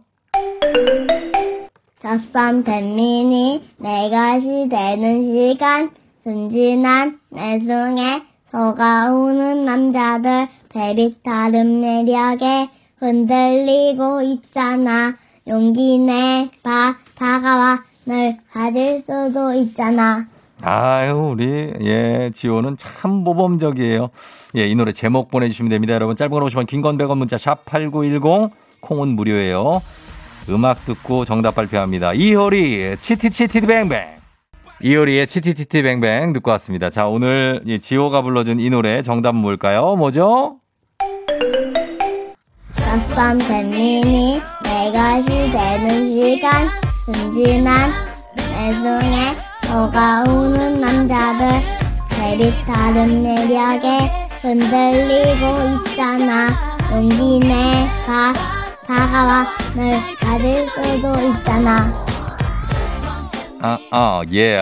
[2.02, 5.90] 낯선 뱀민이 내 것이 되는 시간
[6.24, 15.16] 순진한 내 속에 속아오는 남자들 별이 다른 매력에 흔들리고 있잖아
[15.48, 20.28] 용기 내봐 다가와 널 가질 수도 있잖아
[20.62, 24.10] 아유, 우리, 예, 지호는 참 모범적이에요.
[24.56, 25.94] 예, 이 노래 제목 보내주시면 됩니다.
[25.94, 28.50] 여러분, 짧은 걸 오시면 긴건 100원 문자 샵8910,
[28.82, 29.82] 콩은 무료예요.
[30.50, 32.14] 음악 듣고 정답 발표합니다.
[32.14, 34.18] 이효리, 치티치티뱅뱅.
[34.82, 36.90] 이효리의 치티치티뱅뱅 듣고 왔습니다.
[36.90, 39.96] 자, 오늘 이 지호가 불러준 이 노래 정답 뭘까요?
[39.96, 40.60] 뭐죠?
[42.78, 47.92] 낯선 뱀민이 내 것이 되는 시간 순진한
[48.36, 51.48] 내 속에 속아오는 남자들.
[52.10, 56.48] 별이 다른 매력에 흔들리고 있잖아.
[57.40, 58.34] 내봐
[58.88, 62.06] 다가와 널 가질 수도 있잖아.
[63.62, 64.58] 아, 아, 예.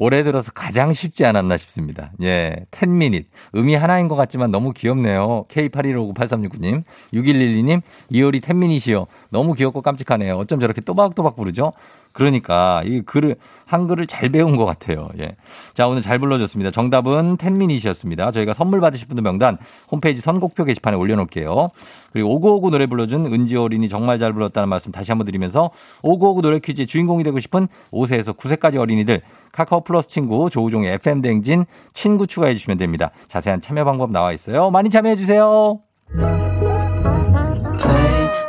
[0.00, 2.12] 올해 들어서 가장 쉽지 않았나 싶습니다.
[2.22, 2.64] 예.
[2.70, 3.24] 10미닛.
[3.56, 5.46] 음이 하나인 것 같지만 너무 귀엽네요.
[5.48, 6.84] K81598369님.
[7.12, 7.82] 6112님.
[8.08, 9.06] 이효리 10미닛이요.
[9.30, 10.36] 너무 귀엽고 깜찍하네요.
[10.36, 11.72] 어쩜 저렇게 또박또박 부르죠?
[12.12, 15.08] 그러니까 이 글을 한글을 잘 배운 것 같아요.
[15.18, 15.36] 예.
[15.72, 16.70] 자 오늘 잘 불러줬습니다.
[16.70, 18.30] 정답은 텐미닛이었습니다.
[18.30, 19.58] 저희가 선물 받으실 분들 명단
[19.90, 21.70] 홈페이지 선곡표 게시판에 올려놓을게요.
[22.12, 25.70] 그리고 오구오구 노래 불러준 은지 어린이 정말 잘 불렀다는 말씀 다시 한번 드리면서
[26.02, 29.20] 오구오구 노래 퀴즈의 주인공이 되고 싶은 5세에서 9세까지 어린이들
[29.52, 33.10] 카카오 플러스 친구 조우종의 FM 댕진 친구 추가해 주시면 됩니다.
[33.28, 34.70] 자세한 참여 방법 나와 있어요.
[34.70, 35.80] 많이 참여해 주세요.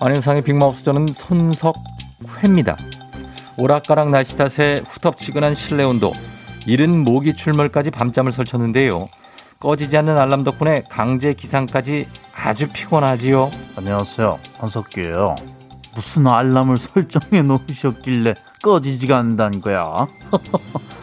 [0.00, 2.76] 안윤상의 빅마우스 저는 손석회입니다.
[3.56, 6.12] 오락가락 날씨 탓에 후텁지근한 실내 온도,
[6.66, 9.08] 이른 모기 출몰까지 밤잠을 설쳤는데요.
[9.58, 13.50] 꺼지지 않는 알람 덕분에 강제 기상까지 아주 피곤하지요.
[13.76, 14.38] 안녕하세요.
[14.58, 15.34] 한석규예요.
[15.96, 19.82] 무슨 알람을 설정해 놓으셨길래 꺼지지가 않는다는 거야?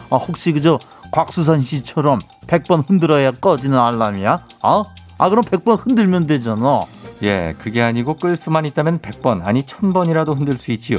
[0.08, 0.78] 아, 혹시 그저
[1.10, 4.46] 곽수산 씨처럼 100번 흔들어야 꺼지는 알람이야?
[4.62, 4.84] 아?
[5.18, 6.80] 아 그럼 100번 흔들면 되잖아.
[7.22, 10.98] 예, 그게 아니고 끌 수만 있다면 100번, 아니 1000번이라도 흔들 수 있지요.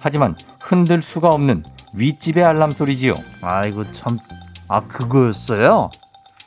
[0.00, 3.16] 하지만 흔들 수가 없는 윗집의 알람 소리지요.
[3.42, 4.18] 아이고 참.
[4.68, 5.90] 아 그거였어요?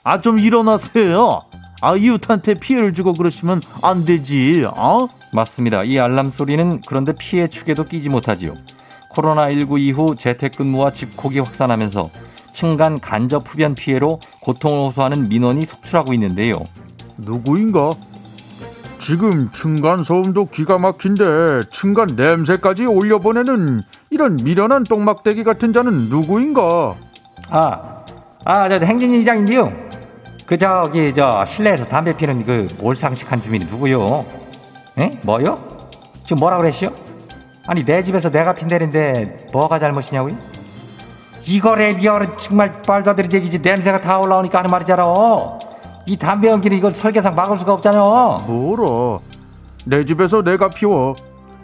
[0.03, 1.41] 아 좀 일어나세요.
[1.81, 4.65] 아 이웃한테 피해를 주고 그러시면 안 되지.
[4.75, 5.07] 어?
[5.33, 5.83] 맞습니다.
[5.83, 8.55] 이 알람 소리는 그런데 피해 축에도 끼지 못하지요.
[9.11, 12.09] 코로나19 이후 재택근무와 집콕이 확산하면서
[12.51, 16.63] 층간 간접 흡연 피해로 고통을 호소하는 민원이 속출하고 있는데요.
[17.17, 17.91] 누구인가?
[19.09, 26.93] 지금 층간 소음도 기가 막힌데 층간 냄새까지 올려보내는 이런 미련한 똥막대기 같은 자는 누구인가?
[27.49, 28.05] 아,
[28.45, 29.73] 아, 저 행진 이장인데요.
[30.45, 34.27] 그 저기 저 실내에서 담배 피는 그 몰상식한 주민이 누구요?
[34.99, 35.19] 에?
[35.23, 35.89] 뭐요?
[36.23, 36.91] 지금 뭐라 그랬시요?
[37.65, 40.37] 아니 내 집에서 내가 핀다는데 뭐가 잘못이냐고요?
[41.47, 42.83] 이거래 리얼은 정말
[43.15, 45.68] 되는 얘기지 냄새가 다 올라오니까 하는 말이잖아.
[46.09, 47.99] 이 담배 연기는 이걸 설계상 막을 수가 없잖아.
[48.47, 49.19] 뭐라?
[49.85, 51.15] 내 집에서 내가 피워.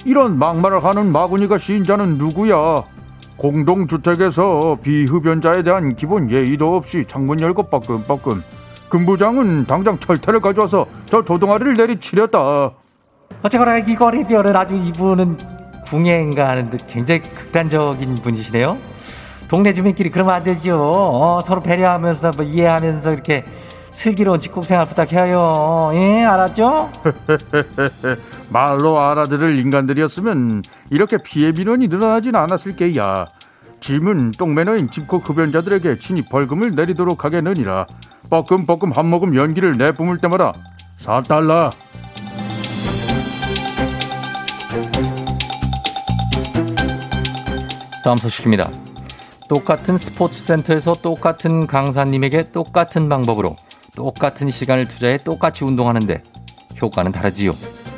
[0.06, 2.84] 이런 막말을 하는 마구니가 씌인 자는 누구야?
[3.38, 8.44] 공동주택에서 비흡연자에 대한 기본 예의도 없이 창문 열고 빠끔빠끔.
[8.90, 12.70] 금부장은 당장 철퇴를 가져와서 저 주둥아리를 내리치렷다.
[13.42, 15.40] 어쨌거나 이거 레비얼은 아주 이분은
[15.88, 18.78] 궁예인가 하는데 굉장히 극단적인 분이시네요.
[19.48, 20.78] 동네 주민끼리 그러면 안 되지요.
[20.80, 23.44] 어, 서로 배려하면서 뭐 이해하면서 이렇게
[23.96, 25.92] 슬기로운 집콕생활 부탁해요.
[25.94, 26.92] 예, 알았죠?
[28.52, 33.26] 말로 알아들을 인간들이었으면 이렇게 피해 민원이 늘어나진 않았을 게야.
[33.80, 37.88] 짐은 똥매너인 집콕 흡연자들에게 진입 벌금을 내리도록 하겠느니라.
[38.30, 40.54] 뻐끔뻐끔 한 모금 연기를 내뿜을 때마다
[41.02, 41.72] 4달러.
[48.04, 48.70] 다음 소식입니다.
[49.48, 53.56] 똑같은 스포츠 센터에서 똑같은 강사님에게 똑같은 방법으로
[53.96, 56.22] 똑같은 시간을 투자해 똑같이 운동하는데
[56.82, 57.54] 효과는 다르지요.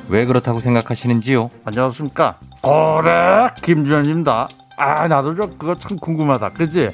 [0.10, 1.49] 왜 그렇다고 생각하시는지요?
[1.65, 2.38] 안녕하십니까.
[2.62, 4.47] 고래 김주현입니다.
[4.77, 6.49] 아 나도 저 그거 참 궁금하다.
[6.49, 6.91] 그지?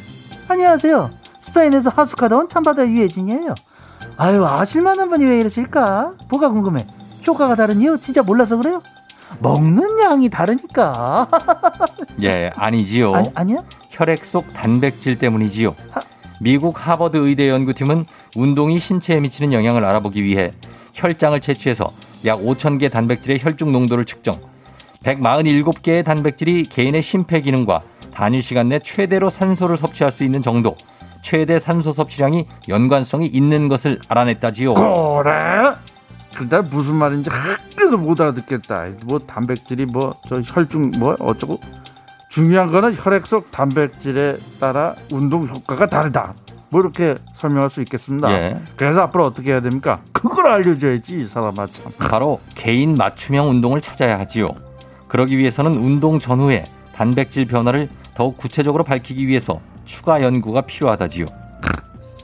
[0.48, 1.12] 안녕하세요.
[1.40, 3.54] 스페인에서 하숙하다 온 참바다 유해진이에요.
[4.18, 6.14] 아유 아실만한 분이 왜 이러실까?
[6.30, 6.88] 뭐가 궁금해?
[7.28, 8.82] 효과가 다른 이유 진짜 몰라서 그래요?
[9.40, 11.28] 먹는 양이 다르니까.
[12.24, 13.14] 예, 아니지요.
[13.16, 13.64] 아니, 아니야?
[13.90, 15.76] 혈액 속 단백질 때문이지요.
[16.40, 20.52] 미국 하버드 의대 연구팀은 운동이 신체에 미치는 영향을 알아보기 위해
[20.94, 21.92] 혈장을 채취해서
[22.26, 24.36] 약 5,000개 단백질의 혈중 농도를 측정.
[25.04, 27.82] 147개의 단백질이 개인의 심폐 기능과
[28.14, 30.78] 단위 시간 내 최대로 산소를 섭취할 수 있는 정도,
[31.22, 34.76] 최대 산소 섭취량이 연관성이 있는 것을 알아냈다지요.
[34.76, 35.32] 고래?
[36.36, 38.86] 근데 무슨 말인지 하나도 못 알아듣겠다.
[39.04, 41.60] 뭐 단백질이 뭐 저 혈중 뭐 어쩌고
[42.34, 46.34] 중요한 거는 혈액 속 단백질에 따라 운동 효과가 다르다.
[46.70, 48.32] 뭐 이렇게 설명할 수 있겠습니다.
[48.32, 48.60] 예.
[48.76, 50.00] 그래서 앞으로 어떻게 해야 됩니까?
[50.12, 51.92] 그걸 알려줘야지 이 사람아 참.
[52.00, 54.48] 바로 개인 맞춤형 운동을 찾아야 하지요.
[55.08, 56.64] 그러기 위해서는 운동 전후에
[56.96, 61.28] 단백질 변화를 더욱 구체적으로 밝히기 위해서 추가 연구가 필요하다지요.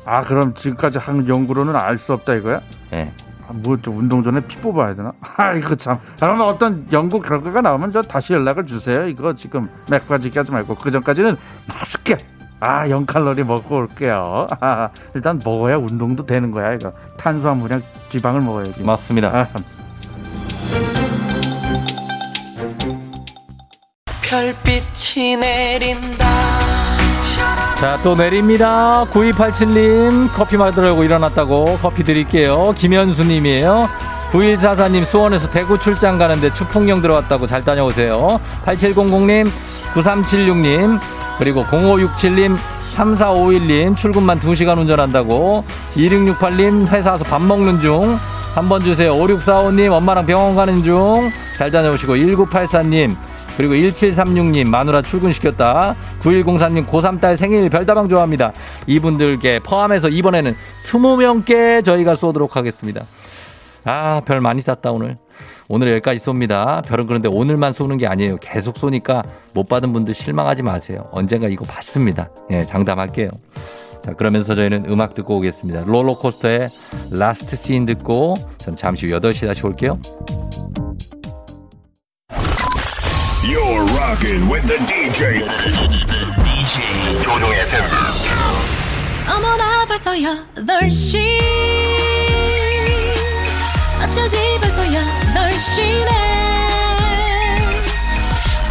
[0.06, 2.62] 아 그럼 지금까지 한 연구로는 알 수 없다 이거야?
[2.94, 3.14] 예.
[3.50, 5.12] 아, 뭐저 운동 전에 피 뽑아야 되나?
[5.38, 6.00] 아 이거 참.
[6.20, 9.08] 그러면 어떤 연구 결과가 나오면 저 다시 연락을 주세요.
[9.08, 11.36] 이거 지금 맥빠지게 하지 말고 그 전까지는
[11.68, 12.18] 맛있게
[12.60, 14.48] 아 0칼로리 먹고 올게요.
[14.60, 16.94] 아, 일단 먹어야 운동도 되는 거야 이거.
[17.18, 18.84] 탄수화물이랑 지방을 먹어야지.
[18.84, 19.30] 맞습니다.
[19.30, 19.48] 아,
[24.22, 26.49] 별빛이 내린다
[27.80, 29.06] 자, 또 내립니다.
[29.12, 32.74] 9287님, 커피 마시려고 일어났다고 커피 드릴게요.
[32.78, 33.88] 김현수님이에요.
[34.32, 38.40] 9144님, 수원에서 대구 출장 가는데 추풍령 들어왔다고 잘 다녀오세요.
[38.66, 39.50] 8700님,
[39.94, 41.00] 9376님,
[41.40, 42.58] 그리고 0567님,
[42.96, 45.64] 3451님, 출근만 2시간 운전한다고.
[45.96, 48.20] 2668님, 회사 와서 밥 먹는 중.
[48.56, 49.14] 한 번 주세요.
[49.16, 51.32] 5645님, 엄마랑 병원 가는 중.
[51.58, 52.16] 잘 다녀오시고.
[52.16, 53.16] 1984님,
[53.60, 55.94] 그리고 1736님 마누라 출근시켰다.
[56.22, 58.54] 9103님 고3 딸 생일 별다방 좋아합니다.
[58.88, 60.56] 이분들께 포함해서 이번에는
[60.86, 63.04] 20명께 저희가 쏘도록 하겠습니다.
[63.84, 65.18] 아, 별 많이 쐈다 오늘.
[65.68, 66.82] 오늘 여기까지 쏩니다.
[66.86, 68.38] 별은 그런데 오늘만 쏘는 게 아니에요.
[68.38, 71.10] 계속 쏘니까 못 받은 분들 실망하지 마세요.
[71.12, 72.30] 언젠가 이거 받습니다.
[72.52, 73.30] 예, 장담할게요.
[74.06, 75.84] 자, 그러면서 저희는 음악 듣고 오겠습니다.
[75.86, 76.70] 롤러코스터의
[77.12, 80.00] Last Scene 듣고 전 잠시 후 8시 다시 올게요.
[83.49, 85.43] You're rocking with the DJ.
[86.43, 87.61] DJ 조종의
[89.29, 91.19] 어머나 벌써 8시
[94.03, 96.11] 어쩌지 벌써 8시네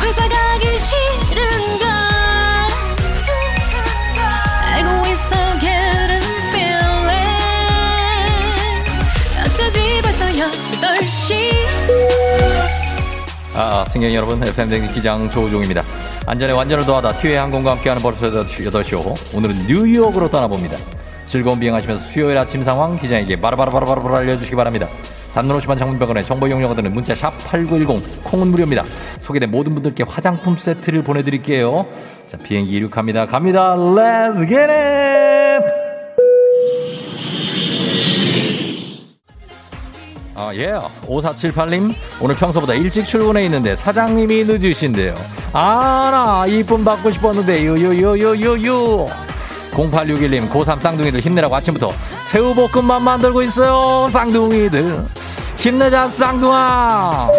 [0.01, 1.87] 회사 가기 싫은걸
[4.73, 7.29] 알고 있어 getting feeling
[9.45, 11.53] 어쩌지 벌써 8시
[13.60, 15.82] 아, 승객 여러분, FM댕진 기장 조우종입니다.
[16.26, 19.36] 안전에 완전을 더하다 티웨이 항공과 함께하는 벌써 8쇼.
[19.36, 20.76] 오늘은 뉴욕으로 떠나봅니다.
[21.26, 24.86] 즐거운 비행하시면서 수요일 아침 상황 기장에게 바로바로바로바로 알려주시기 바랍니다.
[25.34, 28.84] 단문 50만 장문병원의 정보 이용료들은 문자 샵 8910 콩은 무료입니다.
[29.18, 31.86] 소개된 모든 분들께 화장품 세트를 보내드릴게요.
[32.28, 33.26] 자 비행기 이륙합니다.
[33.26, 33.74] 갑니다.
[33.74, 35.37] Let's get it!
[40.40, 40.78] 아, 예.
[41.04, 45.12] 5478님, 오늘 평소보다 일찍 출근해 있는데 사장님이 늦으신데요.
[45.52, 49.06] 아, 나 이쁨 받고 싶었는데, 유유유유유유.
[49.72, 51.92] 0861님, 고3 쌍둥이들 힘내라고 아침부터
[52.30, 54.08] 새우볶음밥 만들고 있어요.
[54.12, 55.04] 쌍둥이들.
[55.56, 57.30] 힘내자, 쌍둥아!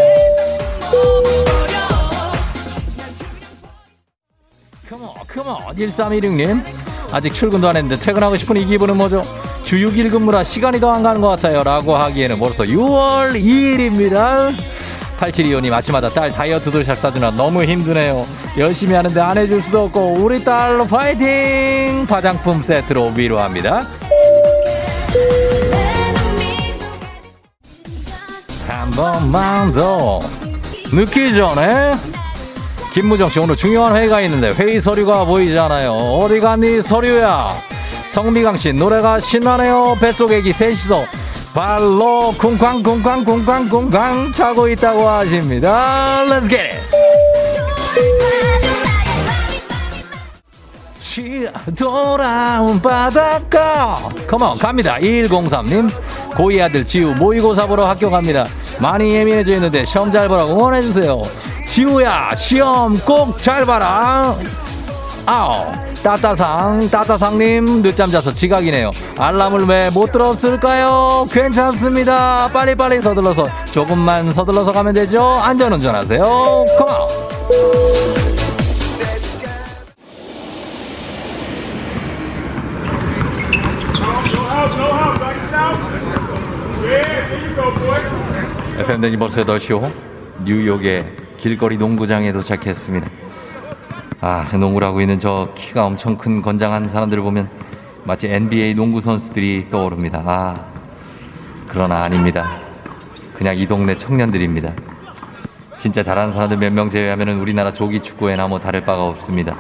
[4.89, 5.76] 컴온, 컴온.
[5.78, 6.66] 1316님.
[7.14, 9.24] 아직 출근도 안 했는데 퇴근하고 싶은 이 기분은 뭐죠?
[9.70, 11.61] 주 6일 근무라 시간이 더 안 가는 것 같아요.
[11.63, 14.51] 라고 하기에는 벌써 6월 2일입니다.
[15.20, 18.26] 8725님 아침마다 딸 다이어트 도시락 싸주느라 너무 힘드네요.
[18.57, 22.07] 열심히 하는데 안 해줄 수도 없고 우리 딸로 파이팅!
[22.09, 23.86] 화장품 세트로 위로합니다.
[28.67, 30.20] 한 번만 더
[30.91, 31.93] 늦기 전에
[32.95, 35.91] 김무정 씨 오늘 중요한 회의가 있는데 회의 서류가 보이잖아요.
[35.91, 37.78] 어디 갔니 서류야?
[38.10, 39.97] 성미강 씨 노래가 신나네요.
[40.01, 41.03] 뱃속 애기 셋이서
[41.53, 46.24] 발로 쿵쾅 쿵쾅 쿵쾅 쿵쾅 차고 있다고 하십니다.
[46.26, 46.80] Let's get
[51.78, 53.95] 돌아온 바닷가.
[54.28, 54.97] 컴온 갑니다.
[54.99, 55.91] 2103님
[56.32, 58.47] 고2 아들 지우 모의고사 보러 학교 갑니다.
[58.80, 61.22] 많이 예민해져 있는데 시험 잘 보라고 응원해주세요.
[61.68, 64.36] 지우야 시험 꼭 잘 봐라.
[65.26, 68.91] 아우 따따상 따따상님 늦잠 자서 지각이네요.
[69.18, 71.26] 알람을 왜 못 들었을까요?
[71.32, 72.47] 괜찮습니다.
[72.54, 75.24] 빨리빨리 서둘러서 조금만 서둘러서 가면 되죠?
[75.24, 76.22] 안전운전 하세요.
[76.78, 78.10] 컴온
[88.80, 89.91] FM 댕지 벌써 8시 호
[90.43, 91.06] 뉴욕의
[91.38, 93.08] 길거리 농구장에 도착했습니다.
[94.22, 97.49] 아, 저 농구를 하고 있는 저 키가 엄청 큰 건장한 사람들을 보면
[98.03, 100.22] 마치 NBA 농구 선수들이 떠오릅니다.
[100.26, 100.55] 아,
[101.67, 102.57] 그러나 아닙니다.
[103.34, 104.74] 그냥 이 동네 청년들입니다.
[105.78, 109.55] 진짜 잘하는 사람들 몇 명 제외하면 우리나라 조기 축구에나 뭐 다를 바가 없습니다.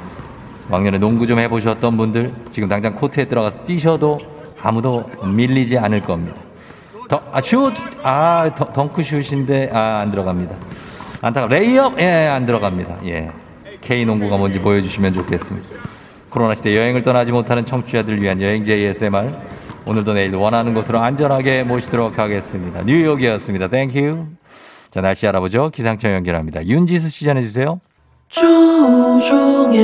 [0.69, 4.17] 왕년에 농구 좀 해보셨던 분들 지금 당장 코트에 들어가서 뛰셔도
[4.61, 6.35] 아무도 밀리지 않을 겁니다.
[7.07, 7.73] 더, 아, 슛!
[8.03, 10.55] 아, 더, 덩크슛인데, 아, 안 들어갑니다.
[11.21, 11.99] 안타까 레이업!
[11.99, 12.97] 예, 안 들어갑니다.
[13.05, 13.31] 예.
[13.81, 15.67] K 농구가 뭔지 보여주시면 좋겠습니다.
[16.29, 19.29] 코로나 시대 여행을 떠나지 못하는 청취자들 위한 여행지 ASMR.
[19.85, 22.83] 오늘도 내일도 원하는 곳으로 안전하게 모시도록 하겠습니다.
[22.83, 23.67] 뉴욕이었습니다.
[23.69, 24.25] Thank you.
[24.91, 25.71] 자, 날씨 알아보죠.
[25.73, 26.65] 기상청 연결합니다.
[26.65, 27.79] 윤지수 씨 전해주세요.
[28.29, 29.79] 조우종의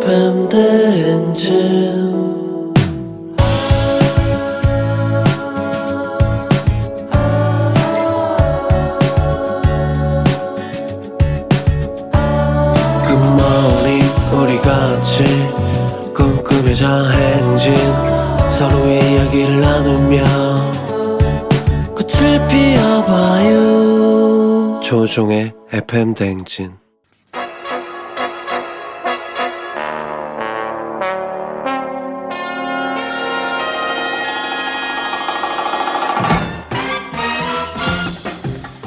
[0.00, 2.07] FM 대행진
[24.88, 26.72] 조종의 FM 대행진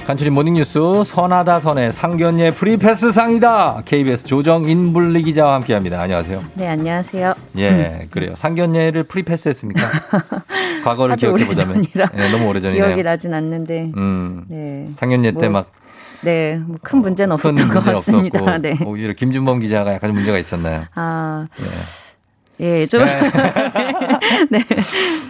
[0.07, 3.83] 간추린 morning뉴스 선하다 선의 상견례 free pass 상이다.
[3.85, 6.01] KBS 조정인블리 기자와 함께합니다.
[6.01, 6.41] 안녕하세요.
[6.55, 7.35] 네, 안녕하세요.
[7.59, 8.33] 예, 그래요.
[8.35, 9.81] 상견례를 free pass했습니까?
[10.83, 12.85] 과거를 기억해 보자면 오래전이라 예, 너무 오래전이네요.
[12.87, 13.91] 기억이 나진 않는데.
[13.95, 14.89] 음, 네.
[14.95, 15.80] 상견례 뭐, 때막
[16.23, 18.39] 네, 뭐 큰 문제는 큰 없었던 것 같습니다.
[18.39, 18.75] 없었고 네.
[18.85, 20.83] 오히려 김준범 기자가 약간 문제가 있었나요?
[20.95, 21.47] 아,
[22.61, 23.03] 예, 좀.
[24.49, 24.59] 네.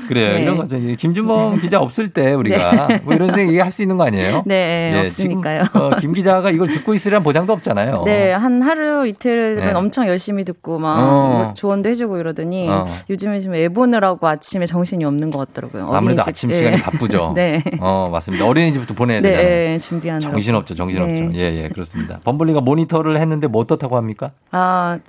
[0.08, 0.34] 그래요.
[0.34, 0.42] 네.
[0.42, 0.76] 이런 거죠.
[0.78, 3.00] 이제 김준범 기자 없을 때 우리가 네.
[3.04, 4.44] 뭐 이런 생각 할수 있는 거 아니에요?
[4.46, 5.64] 네, 예, 없으니까요.
[5.64, 8.04] 지금, 어, 김 기자가 이걸 듣고 있으리란 보장도 없잖아요.
[8.06, 9.72] 네, 한 하루 이틀은 네.
[9.72, 11.28] 엄청 열심히 듣고 막 어.
[11.44, 12.86] 뭐 조언도 해주고 이러더니 어.
[13.10, 15.84] 요즘에 지금 애 보느라고 아침에 정신이 없는 것 같더라고요.
[15.84, 16.28] 아무래도 어린이집.
[16.30, 16.56] 아침 예.
[16.56, 17.32] 시간이 바쁘죠.
[17.36, 17.64] 네.
[17.80, 18.46] 어, 맞습니다.
[18.46, 19.54] 어린이집부터 보내야 네, 되잖아요.
[19.74, 20.34] 예, 준비하느라고.
[20.34, 21.24] 정신없죠, 정신없죠.
[21.26, 21.32] 네.
[21.36, 22.20] 예, 예, 그렇습니다.
[22.26, 24.32] 범블리가 모니터를 했는데 뭐 어떻다고 합니까?
[24.52, 25.00] 아,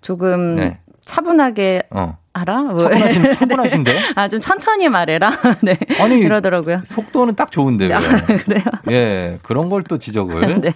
[0.00, 0.78] 조금 네.
[1.04, 2.16] 차분하게 어.
[2.34, 2.62] 알아?
[2.62, 2.78] 뭐.
[2.78, 3.92] 차분하신, 차분하신데?
[4.16, 5.30] 아, 좀 천천히 말해라.
[5.62, 5.76] 네.
[6.00, 6.80] 아니, 그러더라고요.
[6.84, 7.92] 속도는 딱 좋은데.
[7.92, 8.62] 아, 그래요?
[8.90, 10.60] 예, 그런 걸 또 지적을.
[10.62, 10.72] 네.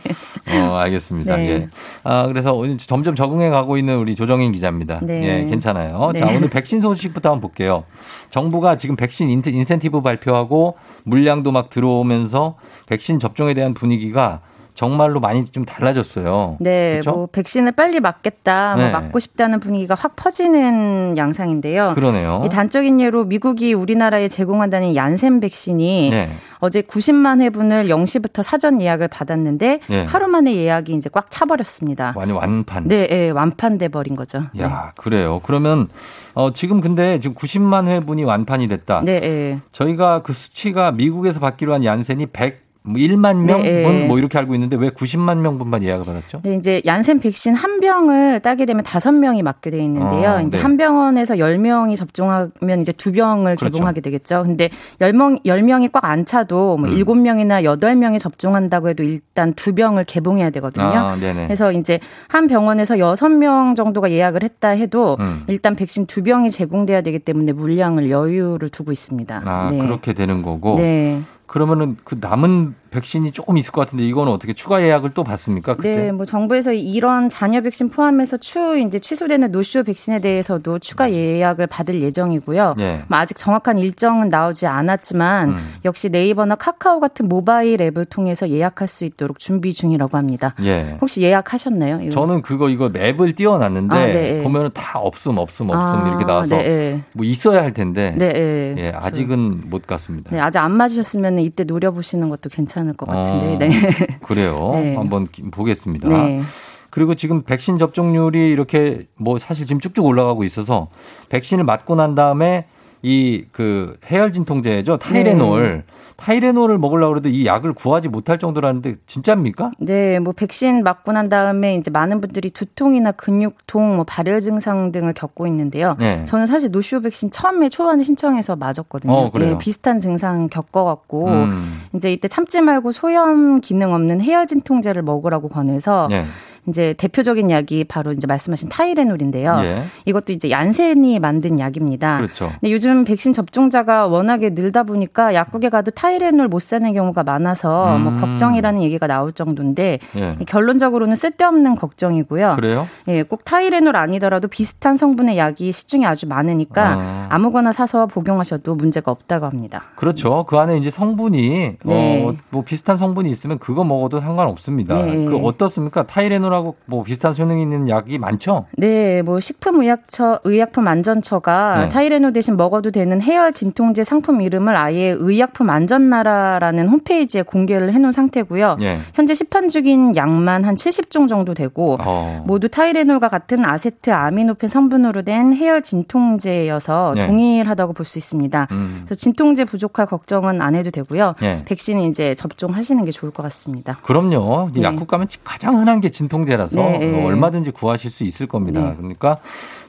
[0.50, 1.36] 어, 알겠습니다.
[1.36, 1.48] 네.
[1.48, 1.68] 예.
[2.04, 5.00] 아, 그래서 점점 적응해 가고 있는 우리 조정인 기자입니다.
[5.02, 5.22] 네.
[5.24, 6.10] 예, 괜찮아요.
[6.12, 6.20] 네.
[6.20, 7.84] 자, 오늘 백신 소식부터 한번 볼게요.
[8.28, 12.56] 정부가 지금 백신 인- 인센티브 발표하고 물량도 막 들어오면서
[12.86, 14.40] 백신 접종에 대한 분위기가
[14.76, 16.58] 정말로 많이 좀 달라졌어요.
[16.60, 17.10] 네, 그렇죠?
[17.10, 18.90] 뭐 백신을 빨리 맞겠다, 뭐 네.
[18.92, 21.94] 맞고 싶다는 분위기가 확 퍼지는 양상인데요.
[21.94, 22.42] 그러네요.
[22.44, 26.28] 이 단적인 예로 미국이 우리나라에 제공한다는 얀센 백신이 네.
[26.58, 30.04] 어제 90만 회분을 0시부터 사전 예약을 받았는데 네.
[30.04, 32.12] 하루 만에 예약이 이제 꽉 차버렸습니다.
[32.14, 32.86] 많이 완판.
[32.86, 34.42] 네, 예, 완판돼 버린 거죠.
[34.60, 35.40] 야, 그래요.
[35.42, 35.88] 그러면
[36.34, 39.00] 어, 지금 근데 지금 90만 회분이 완판이 됐다.
[39.06, 39.60] 네, 예.
[39.72, 44.06] 저희가 그 수치가 미국에서 받기로 한 얀센이 100, 뭐 1만 명분 네.
[44.06, 46.40] 뭐 이렇게 알고 있는데 왜 90만 명분만 예약을 받았죠?
[46.42, 50.36] 네, 이제 얀센 백신 한 병을 따게 되면 다섯 명이 맞게 돼 있는데요.
[50.38, 50.62] 어, 이제 네.
[50.62, 53.74] 한 병원에서 열 명이 접종하면 이제 두 병을 그렇죠.
[53.74, 54.42] 개봉하게 되겠죠.
[54.44, 54.70] 근데
[55.00, 56.80] 열 명, 열 명이 꽉 안 차도 음.
[56.82, 60.84] 뭐 일곱 명이나 여덟 명이 접종한다고 해도 일단 두 병을 개봉해야 되거든요.
[60.86, 61.16] 아.
[61.16, 65.42] 그래서 이제 한 병원에서 여섯 명 정도가 예약을 했다 해도 음.
[65.48, 69.42] 일단 백신 두 병이 제공돼야 되기 때문에 물량을 여유를 두고 있습니다.
[69.44, 69.78] 아, 네.
[69.78, 70.76] 그렇게 되는 거고.
[70.78, 71.20] 네.
[71.56, 75.76] 그러면은 그 남은 백신이 조금 있을 것 같은데 이거는 어떻게 추가 예약을 또 받습니까?
[75.76, 75.96] 그때?
[75.96, 81.66] 네, 뭐 정부에서 이런 잔여 백신 포함해서 추후 이제 취소되는 노쇼 백신에 대해서도 추가 예약을
[81.66, 82.74] 받을 예정이고요.
[82.78, 83.04] 예.
[83.08, 85.56] 뭐 아직 정확한 일정은 나오지 않았지만 음.
[85.86, 90.54] 역시 네이버나 카카오 같은 모바일 앱을 통해서 예약할 수 있도록 준비 중이라고 합니다.
[90.62, 90.98] 예.
[91.00, 92.00] 혹시 예약하셨나요?
[92.02, 92.10] 이거?
[92.10, 94.42] 저는 그거 이거 맵을 띄워놨는데 아, 네.
[94.42, 98.74] 보면은 다 없음 없음 없음 아, 이렇게 나와서 네, 뭐 있어야 할 텐데 네, 네.
[98.78, 100.30] 예, 아직은 못 갔습니다.
[100.30, 103.54] 네, 아직 안 맞으셨으면 이때 노려보시는 것도 괜찮을 것 같은데.
[103.54, 103.68] 어, 네.
[104.26, 104.70] 그래요.
[104.74, 104.96] 네.
[104.96, 106.08] 한번 기- 보겠습니다.
[106.08, 106.42] 네.
[106.90, 110.88] 그리고 지금 백신 접종률이 이렇게 뭐 사실 지금 쭉쭉 올라가고 있어서
[111.28, 112.66] 백신을 맞고 난 다음에
[113.06, 115.84] 이 그 해열 진통제죠 타이레놀
[116.16, 119.72] 타이레놀을 먹으려고 그래도 이 약을 구하지 못할 정도라는데 진짜입니까?
[119.78, 125.12] 네, 뭐 백신 맞고 난 다음에 이제 많은 분들이 두통이나 근육통, 뭐 발열 증상 등을
[125.12, 125.94] 겪고 있는데요.
[125.98, 126.24] 네.
[126.24, 129.12] 저는 사실 노쇼 백신 처음에 초반에 신청해서 맞았거든요.
[129.12, 129.30] 어?
[129.34, 131.82] 네, 비슷한 증상 겪어갖고 음.
[131.94, 136.24] 이제 이때 참지 말고 소염 기능 없는 해열 진통제를 먹으라고 권해서 예.
[136.68, 139.60] 이제 대표적인 약이 바로 이제 말씀하신 타이레놀인데요.
[139.62, 139.82] 예.
[140.04, 142.18] 이것도 이제 얀센이 만든 약입니다.
[142.18, 142.50] 그렇죠.
[142.60, 148.12] 근데 요즘 백신 접종자가 워낙에 늘다 보니까 약국에 가도 타이레놀 못 사는 경우가 많아서 뭐
[148.12, 148.20] 음.
[148.20, 150.36] 걱정이라는 얘기가 나올 정도인데 예.
[150.46, 152.56] 결론적으로는 쓸데없는 걱정이고요.
[152.56, 152.88] 그래요?
[153.08, 157.26] 예, 꼭 타이레놀 아니더라도 비슷한 성분의 약이 시중에 아주 많으니까 아.
[157.30, 159.84] 아무거나 사서 복용하셔도 문제가 없다고 합니다.
[159.96, 160.44] 그렇죠.
[160.48, 162.24] 그 안에 이제 성분이 네.
[162.26, 164.94] 어, 뭐 비슷한 성분이 있으면 그거 먹어도 상관없습니다.
[164.94, 165.24] 네.
[165.24, 166.04] 그 어떻습니까?
[166.06, 168.66] 타이레놀 하고 뭐 비슷한 효능이 있는 약이 많죠?
[168.76, 171.88] 네, 뭐 식품의약처 의약품 안전처가 네.
[171.90, 178.78] 타이레놀 대신 먹어도 되는 해열 진통제 상품 이름을 아예 의약품 안전나라라는 홈페이지에 공개를 해놓은 상태고요.
[178.80, 178.98] 예.
[179.14, 182.42] 현재 시판 중인 약만 한 70종 정도 되고 어.
[182.46, 187.26] 모두 타이레놀과 같은 아세트 아미노펜 성분으로 된 해열 진통제여서 네.
[187.26, 188.68] 동일하다고 볼 수 있습니다.
[188.70, 189.02] 음.
[189.04, 191.34] 그래서 진통제 부족할 걱정은 안 해도 되고요.
[191.42, 191.62] 예.
[191.66, 193.98] 백신 이제 접종하시는 게 좋을 것 같습니다.
[194.02, 194.70] 그럼요.
[194.72, 194.82] 네.
[194.82, 197.22] 약국 가면 가장 흔한 게 진통 제라서 네, 네.
[197.22, 198.80] 어, 얼마든지 구하실 수 있을 겁니다.
[198.90, 198.96] 네.
[198.96, 199.38] 그러니까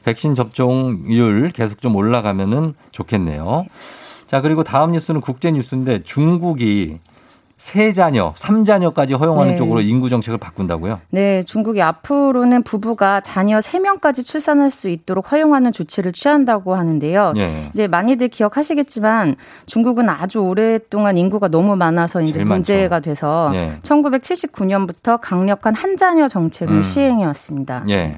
[0.04, 3.66] 백신 접종률 계속 좀 올라가면은 좋겠네요.
[4.26, 6.98] 자, 그리고 다음 뉴스는 국제 뉴스인데 중국이
[7.58, 9.56] 세 자녀, 삼 자녀까지 허용하는 네.
[9.56, 11.00] 쪽으로 인구 정책을 바꾼다고요?
[11.10, 17.34] 네, 중국이 앞으로는 부부가 자녀 3명까지 출산할 수 있도록 허용하는 조치를 취한다고 하는데요.
[17.36, 17.70] 예.
[17.74, 19.34] 이제 많이들 기억하시겠지만
[19.66, 23.10] 중국은 아주 오랫동안 인구가 너무 많아서 이제 문제가 많죠.
[23.10, 23.72] 돼서 예.
[23.82, 26.82] 1979년부터 강력한 한 자녀 정책을 음.
[26.82, 27.84] 시행해 왔습니다.
[27.88, 28.14] 예.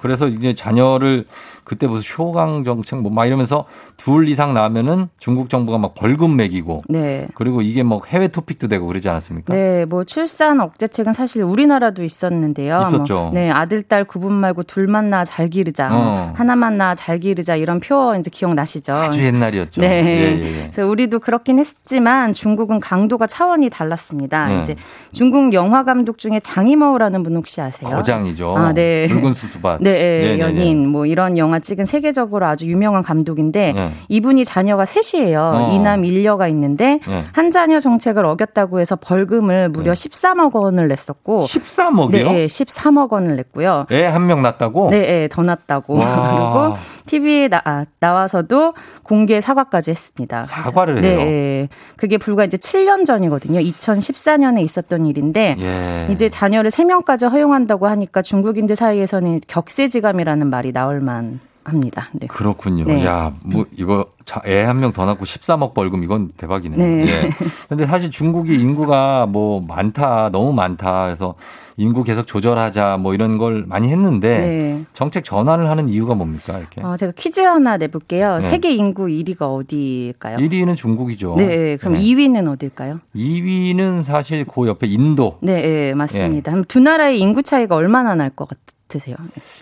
[0.00, 1.26] 그래서 이제 자녀를
[1.66, 3.64] 그때 무슨 효강 정책 뭐 막 이러면서
[3.96, 7.26] 둘 이상 나면은 중국 정부가 막 벌금 매기고 네.
[7.34, 9.54] 그리고 이게 뭐 해외 토픽도 되고 그러지 않았습니까?
[9.54, 12.80] 네, 뭐 출산 억제책은 사실 우리나라도 있었는데요.
[12.86, 13.14] 있었죠.
[13.14, 16.32] 뭐, 네, 아들, 딸 구분 말고 둘만 낳아 잘 기르자, 뭐 어.
[16.36, 18.94] 하나만 낳아 잘 기르자 이런 표 이제 기억 나시죠?
[18.94, 19.80] 아주 옛날이었죠.
[19.80, 19.88] 네.
[19.88, 20.70] 예, 예, 예.
[20.72, 24.46] 그래서 우리도 그렇긴 했지만 중국은 강도가 차원이 달랐습니다.
[24.48, 24.60] 네.
[24.62, 24.76] 이제
[25.12, 27.88] 중국 영화 감독 중에 장이머우라는 분 혹시 아세요?
[27.88, 28.56] 거장이죠.
[28.56, 29.06] 아, 네.
[29.08, 29.82] 붉은 수수밭.
[29.82, 33.90] 네, 네, 네, 연인 뭐 이런 영화 찍은 세계적으로 아주 유명한 감독인데 네.
[34.08, 35.40] 이분이 자녀가 셋이에요.
[35.54, 35.72] 어.
[35.74, 37.24] 이남 일녀가 있는데 네.
[37.32, 42.10] 한 자녀 정책을 어겼다고 해서 벌금을 무려 13억 원을 냈었고 13억이요?
[42.32, 43.86] 네, 13억 원을 냈고요.
[43.90, 44.90] 애 한 명 낳았다고?
[44.90, 45.94] 네, 네, 더 났다고.
[45.96, 46.06] 와.
[46.76, 50.44] 그리고 TV에 나, 아, 나와서도 공개 사과까지 했습니다.
[50.44, 51.18] 사과를 네, 해요.
[51.18, 51.68] 네.
[51.96, 53.60] 그게 불과 이제 7년 전이거든요.
[53.60, 56.08] 2014년에 있었던 일인데 예.
[56.10, 62.08] 이제 자녀를 3명까지 허용한다고 하니까 중국인들 사이에서는 격세지감이라는 말이 나올 만 합니다.
[62.12, 62.26] 네.
[62.26, 62.84] 그렇군요.
[62.84, 63.04] 네.
[63.04, 64.06] 야, 뭐 이거
[64.46, 66.78] 애 한 명 더 낳고 13억 벌금 이건 대박이네요.
[66.78, 67.02] 네.
[67.06, 67.28] 예.
[67.68, 71.34] 근데 사실 중국이 인구가 뭐 많다, 너무 많다 해서
[71.78, 74.84] 인구 계속 조절하자 뭐 이런 걸 많이 했는데 네.
[74.94, 76.58] 정책 전환을 하는 이유가 뭡니까?
[76.58, 76.80] 이렇게.
[76.82, 78.36] 어, 제가 퀴즈 하나 내볼게요.
[78.38, 78.42] 네.
[78.42, 80.38] 세계 인구 1위가 어디일까요?
[80.38, 81.34] 1위는 중국이죠.
[81.36, 83.00] 네, 그럼 2위는 어딜까요?
[83.14, 85.36] 2위는 사실 그 옆에 인도.
[85.42, 86.50] 네, 네, 맞습니다.
[86.50, 88.48] 그럼 두 나라의 인구 차이가 얼마나 날 것
[88.88, 89.16] 같으세요?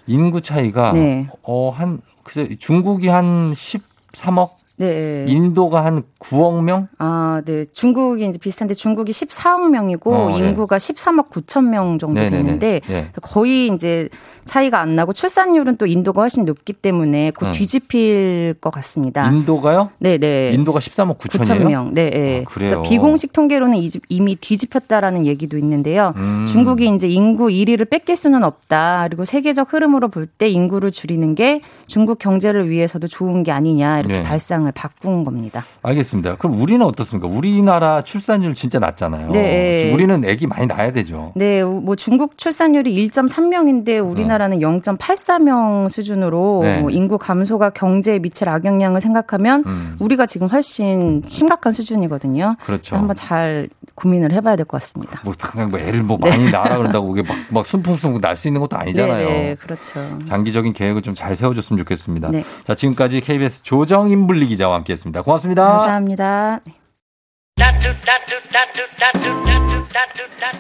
[0.07, 1.29] 인구 차이가 네.
[1.43, 5.25] 어한 글쎄 중국이 한 13억, 네.
[5.29, 6.89] 인도가 한 9억 명?
[6.99, 7.65] 아, 네.
[7.67, 10.39] 중국이 이제 비슷한데 중국이 14억 명이고 어, 네.
[10.39, 12.43] 인구가 13억 9천 명 정도 네네네.
[12.43, 13.07] 되는데 네.
[13.23, 14.09] 거의 이제
[14.47, 17.53] 차이가 안 나고 출산율은 또 인도가 훨씬 높기 때문에 곧 음.
[17.53, 19.27] 뒤집힐 것 같습니다.
[19.29, 19.91] 인도가요?
[19.99, 20.51] 네, 네.
[20.53, 21.45] 인도가 13억 9천이에요?
[21.45, 21.95] 9천 명.
[21.95, 22.43] 네, 네.
[22.45, 22.51] 아?
[22.51, 26.13] 그래서 비공식 통계로는 이- 이미 뒤집혔다라는 얘기도 있는데요.
[26.17, 26.47] 음.
[26.47, 29.05] 중국이 이제 인구 1위를 뺏길 수는 없다.
[29.09, 34.15] 그리고 세계적 흐름으로 볼 때 인구를 줄이는 게 중국 경제를 위해서도 좋은 게 아니냐 이렇게
[34.19, 34.23] 네.
[34.23, 35.65] 발상 을 바꾼 겁니다.
[35.83, 36.37] 알겠습니다.
[36.37, 37.29] 그럼 우리는 어떻습니까?
[37.29, 39.31] 우리나라 출산율 진짜 낮잖아요.
[39.31, 39.93] 네.
[39.93, 41.33] 우리는 아기 많이 낳아야 되죠.
[41.37, 46.81] 네, 뭐 중국 출산율이 1.3명인데 우리나라는 0.84명 수준으로 네.
[46.81, 49.97] 뭐 인구 감소가 경제에 미칠 악영향을 생각하면 음.
[49.99, 52.57] 우리가 지금 훨씬 심각한 수준이거든요.
[52.65, 52.97] 그렇죠.
[52.97, 55.21] 한번 잘 고민을 해봐야 될 것 같습니다.
[55.25, 58.61] 뭐 그냥 뭐 애를 뭐 많이 낳으라 그런다고 이게 막, 막 순풍순풍 날 수 있는
[58.61, 59.29] 것도 아니잖아요.
[59.29, 60.01] 네, 네, 그렇죠.
[60.27, 62.31] 장기적인 계획을 좀 잘 세워줬으면 좋겠습니다.
[62.31, 62.45] 네.
[62.67, 65.23] 자, 지금까지 KBS 조정인블리 기 자와 함께했습니다.
[65.23, 65.67] 고맙습니다.
[65.67, 66.61] 감사합니다.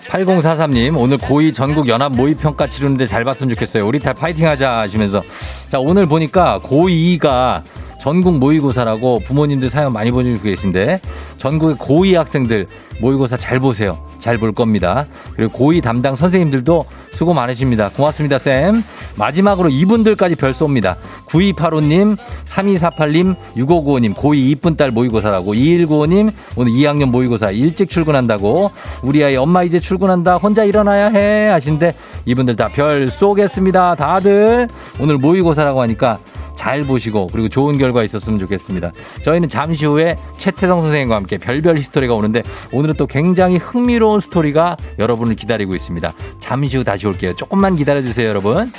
[0.08, 3.86] 8043님, 오늘 고2 전국 연합 모의 평가 치르는데 잘 봤으면 좋겠어요.
[3.86, 5.22] 우리 다 파이팅 하자 하시면서.
[5.70, 7.62] 자, 오늘 보니까 고2가
[8.04, 11.00] 전국 모의고사라고 부모님들 사연 많이 보내주고 계신데
[11.38, 12.66] 전국의 고2 학생들
[13.00, 13.98] 모의고사 잘 보세요.
[14.18, 15.04] 잘 볼 겁니다.
[15.34, 17.88] 그리고 고2 담당 선생님들도 수고 많으십니다.
[17.90, 18.82] 고맙습니다, 쌤.
[19.16, 20.96] 마지막으로 이분들까지 별 쏩니다.
[21.26, 28.70] 9285님, 3248님, 6595님, 고2 이쁜 딸 모의고사라고, 2195님, 오늘 2학년 모의고사 일찍 출근한다고,
[29.02, 31.92] 우리 아이 엄마 이제 출근한다, 혼자 일어나야 해, 하신데,
[32.26, 33.94] 이분들 다 별 쏘겠습니다.
[33.94, 34.68] 다들
[35.00, 36.18] 오늘 모의고사라고 하니까
[36.54, 38.92] 잘 보시고, 그리고 좋은 결과 있었으면 좋겠습니다.
[39.22, 42.42] 저희는 잠시 후에 최태성 선생님과 함께 별별 히스토리가 오는데,
[42.72, 46.12] 오늘은 또 굉장히 흥미로운 스토리가 여러분을 기다리고 있습니다.
[46.38, 47.34] 잠시 후 다시 올게요.
[47.34, 48.70] 조금만 기다려주세요, 여러분.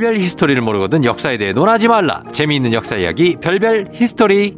[0.00, 2.22] 별별 history를 모르거든 역사에 대해 논하지 말라.
[2.32, 4.56] 재미있는 역사 이야기 별별 history.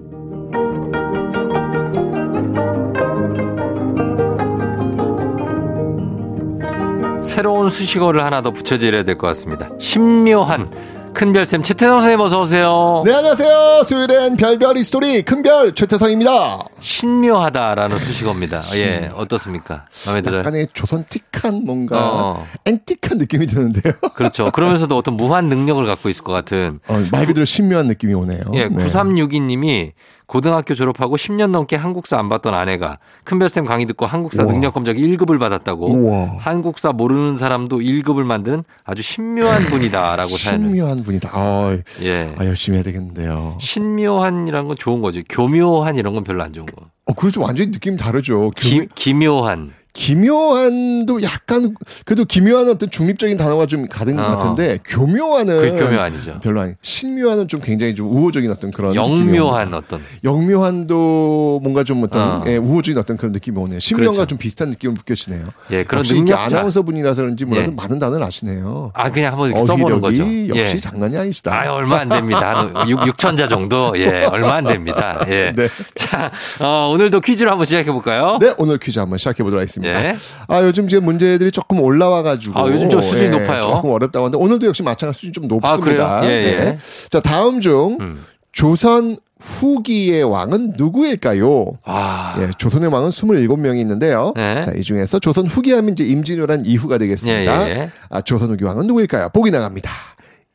[7.22, 9.68] 새로운 수식어를 하나 더 붙여드려야 될 것 같습니다.
[9.80, 10.68] 신묘한
[11.14, 13.02] 큰별쌤 최태성 선생님 어서 오세요.
[13.04, 13.82] 네, 안녕하세요.
[13.84, 16.58] 수요일엔 별별 history 큰별 최태성입니다.
[16.80, 18.62] 신묘하다라는 수식어입니다.
[18.76, 19.86] 예, 어떻습니까?
[20.06, 20.40] 마음에 들어요?
[20.40, 22.46] 약간의 조선틱한 뭔가 어.
[22.64, 23.92] antique한 느낌이 드는데요.
[24.14, 24.50] 그렇죠.
[24.50, 26.80] 그러면서도 어떤 무한 능력을 갖고 있을 것 같은.
[26.88, 28.40] 어, 말 그대로 신묘한 느낌이 오네요.
[28.54, 28.84] 예, 네.
[28.84, 29.92] 9362님이
[30.36, 34.52] 고등학교 졸업하고 10년 넘게 한국사 안 봤던 아내가 큰별쌤 강의 듣고 한국사 우와.
[34.52, 36.36] 능력 검정 1급을 받았다고 우와.
[36.38, 40.70] 한국사 모르는 사람도 1급을 만드는 아주 신묘한 분이다라고 사연을.
[40.70, 41.28] 신묘한 분이다.
[41.34, 42.34] 아, 예.
[42.38, 43.58] 아, 열심히 해야 되겠는데요.
[43.60, 45.22] 신묘한이란 건 좋은 거지.
[45.28, 46.86] 교묘한 이런 건 별로 안 좋은 거.
[47.04, 47.42] 어, 그렇죠.
[47.42, 48.52] 완전히 느낌 다르죠.
[48.56, 49.74] 기, 기묘한.
[49.92, 51.74] 기묘한도 약간
[52.04, 54.28] 그래도 기묘한 어떤 중립적인 단어가 좀 가는 것 어.
[54.28, 56.38] 같은데 교묘한은 교묘 아니죠.
[56.42, 56.72] 별로 아니.
[56.80, 60.00] 신묘한은 좀 굉장히 좀 우호적인 어떤 그런 영묘한 느낌이 어떤.
[60.24, 62.44] 영묘한도 뭔가 좀 어떤 어.
[62.46, 63.78] 예, 우호적인 어떤 그런 느낌이 오네요.
[63.78, 64.26] 신묘한과 그렇죠.
[64.28, 65.46] 좀 비슷한 느낌을 느껴지네요.
[65.70, 66.56] 예, 그런 역시 이게 능력자.
[66.56, 67.74] 아나운서 분이라서 그런지 몰라도 예.
[67.74, 68.92] 많은 단어를 아시네요.
[68.94, 70.22] 아, 그냥 한번 써보는 거죠.
[70.22, 70.80] 어휘력이 역시 예.
[70.80, 71.52] 장난이 아니시다.
[71.52, 72.70] 아, 얼마 안 됩니다.
[72.74, 73.92] 한 6, 6천자 정도?
[73.96, 75.24] 예, 얼마 안 됩니다.
[75.28, 75.52] 예.
[75.56, 75.68] 네.
[75.96, 76.30] 자,
[76.60, 78.38] 어, 오늘도 퀴즈를 한번 시작해 볼까요?
[78.40, 79.81] 네, 오늘 퀴즈 한번 시작해 보도록 하겠습니다.
[79.84, 80.16] 예.
[80.48, 82.58] 아, 요즘 지금 문제들이 조금 올라와가지고.
[82.58, 83.62] 아, 요즘 좀 수준이 높아요.
[83.62, 86.20] 조금 어렵다고 하는데, 오늘도 역시 마찬가지 수준이 좀 아, 높습니다.
[86.20, 86.32] 그래요?
[86.32, 86.64] 예, 예.
[86.64, 86.78] 네.
[87.10, 88.24] 자, 다음 중, 음.
[88.52, 91.78] 조선 후기의 왕은 누구일까요?
[91.84, 92.36] 아.
[92.38, 94.32] 예, 조선의 왕은 27명이 있는데요.
[94.36, 94.60] 네.
[94.62, 97.68] 자, 이 중에서 조선 후기 하면 이제 임진왜란 이후가 되겠습니다.
[97.68, 97.90] 예, 예.
[98.08, 99.30] 아, 조선 후기 왕은 누구일까요?
[99.30, 99.90] 보기 나갑니다.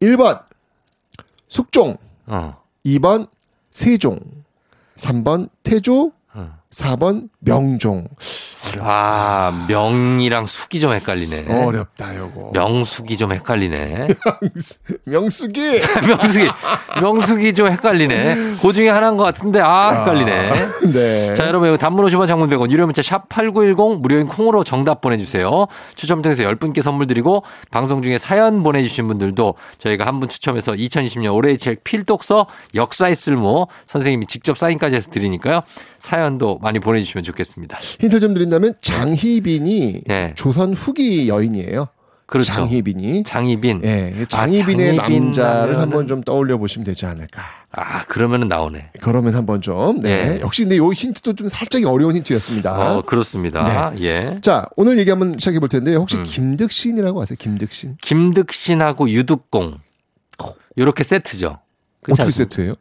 [0.01, 0.39] 1번,
[1.47, 1.97] 숙종.
[2.27, 2.55] 어.
[2.85, 3.27] 2번,
[3.71, 4.19] 세종.
[4.95, 6.11] 3번, 태조.
[6.33, 6.49] 어.
[6.71, 8.07] 4번, 명종.
[8.81, 11.63] 아, 명이랑 숙이 좀 헷갈리네.
[11.65, 12.51] 어렵다, 요거.
[12.53, 14.07] 명숙이 좀 헷갈리네.
[15.05, 15.81] 명숙이.
[16.07, 16.47] 명숙이.
[17.01, 18.35] 명숙이 좀 헷갈리네.
[18.61, 20.67] 그 중에 하나인 것 같은데, 아, 헷갈리네.
[20.93, 21.35] 네.
[21.35, 25.67] 자, 여러분, 이거 단문 50원 장문 100원, 유료 문자 샵 8910, 무료인 콩으로 정답 보내주세요.
[25.95, 31.31] 추첨 통해서 10분께 선물 드리고, 방송 중에 사연 보내주신 분들도 저희가 한 분 추첨해서 2020년
[31.35, 35.61] 올해의 책 필독서 역사의 쓸모 선생님이 직접 사인까지 해서 드리니까요.
[35.99, 37.77] 사연도 많이 보내주시면 좋겠습니다.
[37.79, 40.01] 힌트 좀 드린다면 장희빈이
[40.35, 41.79] 조선 후기 여인이에요.
[41.81, 41.87] 네.
[42.27, 42.51] 그렇죠.
[42.51, 43.23] 장희빈이.
[43.23, 43.81] 장희빈.
[43.85, 47.41] 예, 장희빈의 아, 남자를 하면은- 한번 좀 떠올려 보시면 되지 않을까.
[47.71, 48.83] 아, 그러면은 나오네.
[49.01, 50.01] 그러면 한번 좀.
[50.01, 50.31] 네.
[50.33, 50.39] 네.
[50.41, 52.97] 역시 근데 요 힌트도 좀 살짝 어려운 힌트였습니다.
[52.97, 53.91] 어, 그렇습니다.
[53.93, 54.01] 네.
[54.03, 54.39] 예.
[54.41, 56.23] 자, 오늘 얘기 한번 시작해 볼 텐데 혹시 음.
[56.23, 57.37] 김득신이라고 아세요?
[57.39, 57.95] 김득신.
[58.01, 59.77] 김득신하고 유득공.
[60.77, 61.59] 요렇게 세트죠.
[62.03, 62.55] 그렇지 어떻게 않습니까?
[62.55, 62.73] 세트예요?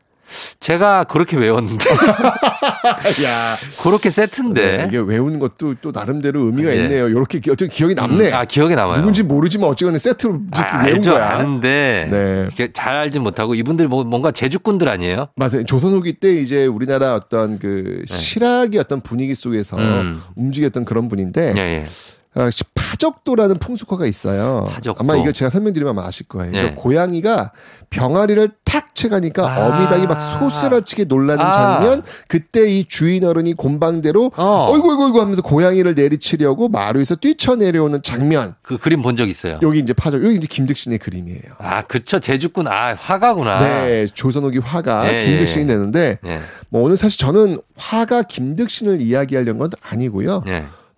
[0.60, 1.84] 제가 그렇게 외웠는데.
[3.24, 3.56] 야.
[3.82, 4.76] 그렇게 세트인데.
[4.78, 6.82] 네, 이게 외우는 것도 또 나름대로 의미가 예.
[6.82, 7.08] 있네요.
[7.08, 8.28] 이렇게 기- 어쨌든 기억이 남네.
[8.30, 8.98] 음, 아, 기억에 남아요.
[8.98, 11.10] 누군지 모르지만 어쨌거나 세트로 이렇게 아, 외운 알죠.
[11.12, 11.28] 거야.
[11.30, 12.08] 아는데.
[12.10, 12.68] 네.
[12.72, 15.28] 잘 알진 못하고 이분들 뭐 뭔가 제주꾼들 아니에요?
[15.36, 15.64] 맞아요.
[15.64, 19.82] 조선 후기 때 이제 우리나라 어떤 그 실학의 어떤 분위기 속에서 네.
[19.82, 20.22] 음.
[20.36, 21.86] 움직였던 그런 분인데 예, 예.
[21.86, 21.86] 어,
[22.74, 24.68] 파적도라는 풍속화가 있어요.
[24.70, 25.02] 파적도.
[25.02, 26.50] 아마 이거 제가 설명드리면 아마 아실 거예요.
[26.52, 26.76] 그러니까 예.
[26.76, 27.52] 고양이가
[27.90, 29.66] 병아리를 탁 채가니까 아.
[29.66, 31.50] 어미닭이 막 소스라치게 놀라는 아.
[31.50, 32.02] 장면.
[32.28, 34.68] 그때 이 주인 어른이 곤방대로 어.
[34.70, 38.54] 어이구 어이구 어이구 하면서 고양이를 내리치려고 마루 위에서 뛰쳐내려오는 장면.
[38.62, 39.58] 그 그림 본 적 있어요.
[39.62, 40.22] 여기 이제 파적.
[40.22, 41.40] 여기 이제 김득신의 그림이에요.
[41.58, 42.20] 아, 그쵸.
[42.20, 42.68] 제주꾼.
[42.68, 43.58] 아, 화가구나.
[43.58, 45.66] 네, 조선후기 화가 예, 김득신이 예.
[45.68, 46.40] 되는데 예.
[46.68, 50.42] 뭐 오늘 사실 저는 화가 김득신을 이야기하려는 건 아니고요.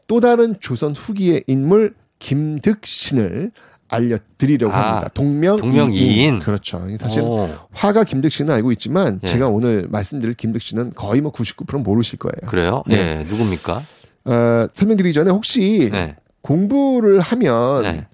[0.09, 0.15] 예.
[0.15, 3.53] 또 다른 조선 후기의 인물 김득신을
[3.91, 5.09] 알려드리려고 아, 합니다.
[5.15, 6.41] 동명 동명 이인.
[6.41, 6.83] 그렇죠.
[6.99, 7.49] 사실 오.
[7.73, 9.27] 화가 김득신은 알고 있지만 예.
[9.27, 12.51] 제가 오늘 말씀드릴 김득신은 거의 뭐 99% 모르실 거예요.
[12.51, 12.83] 그래요?
[12.89, 12.97] 네.
[12.97, 13.25] 네.
[13.25, 13.83] 누굽니까?
[14.27, 16.17] 어, 설명드리기 전에 혹시 네.
[16.43, 18.07] 공부를 하면 네.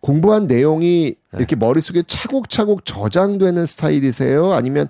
[0.00, 4.52] 공부한 내용이 이렇게 머릿속에 차곡차곡 저장되는 스타일이세요?
[4.52, 4.86] 아니면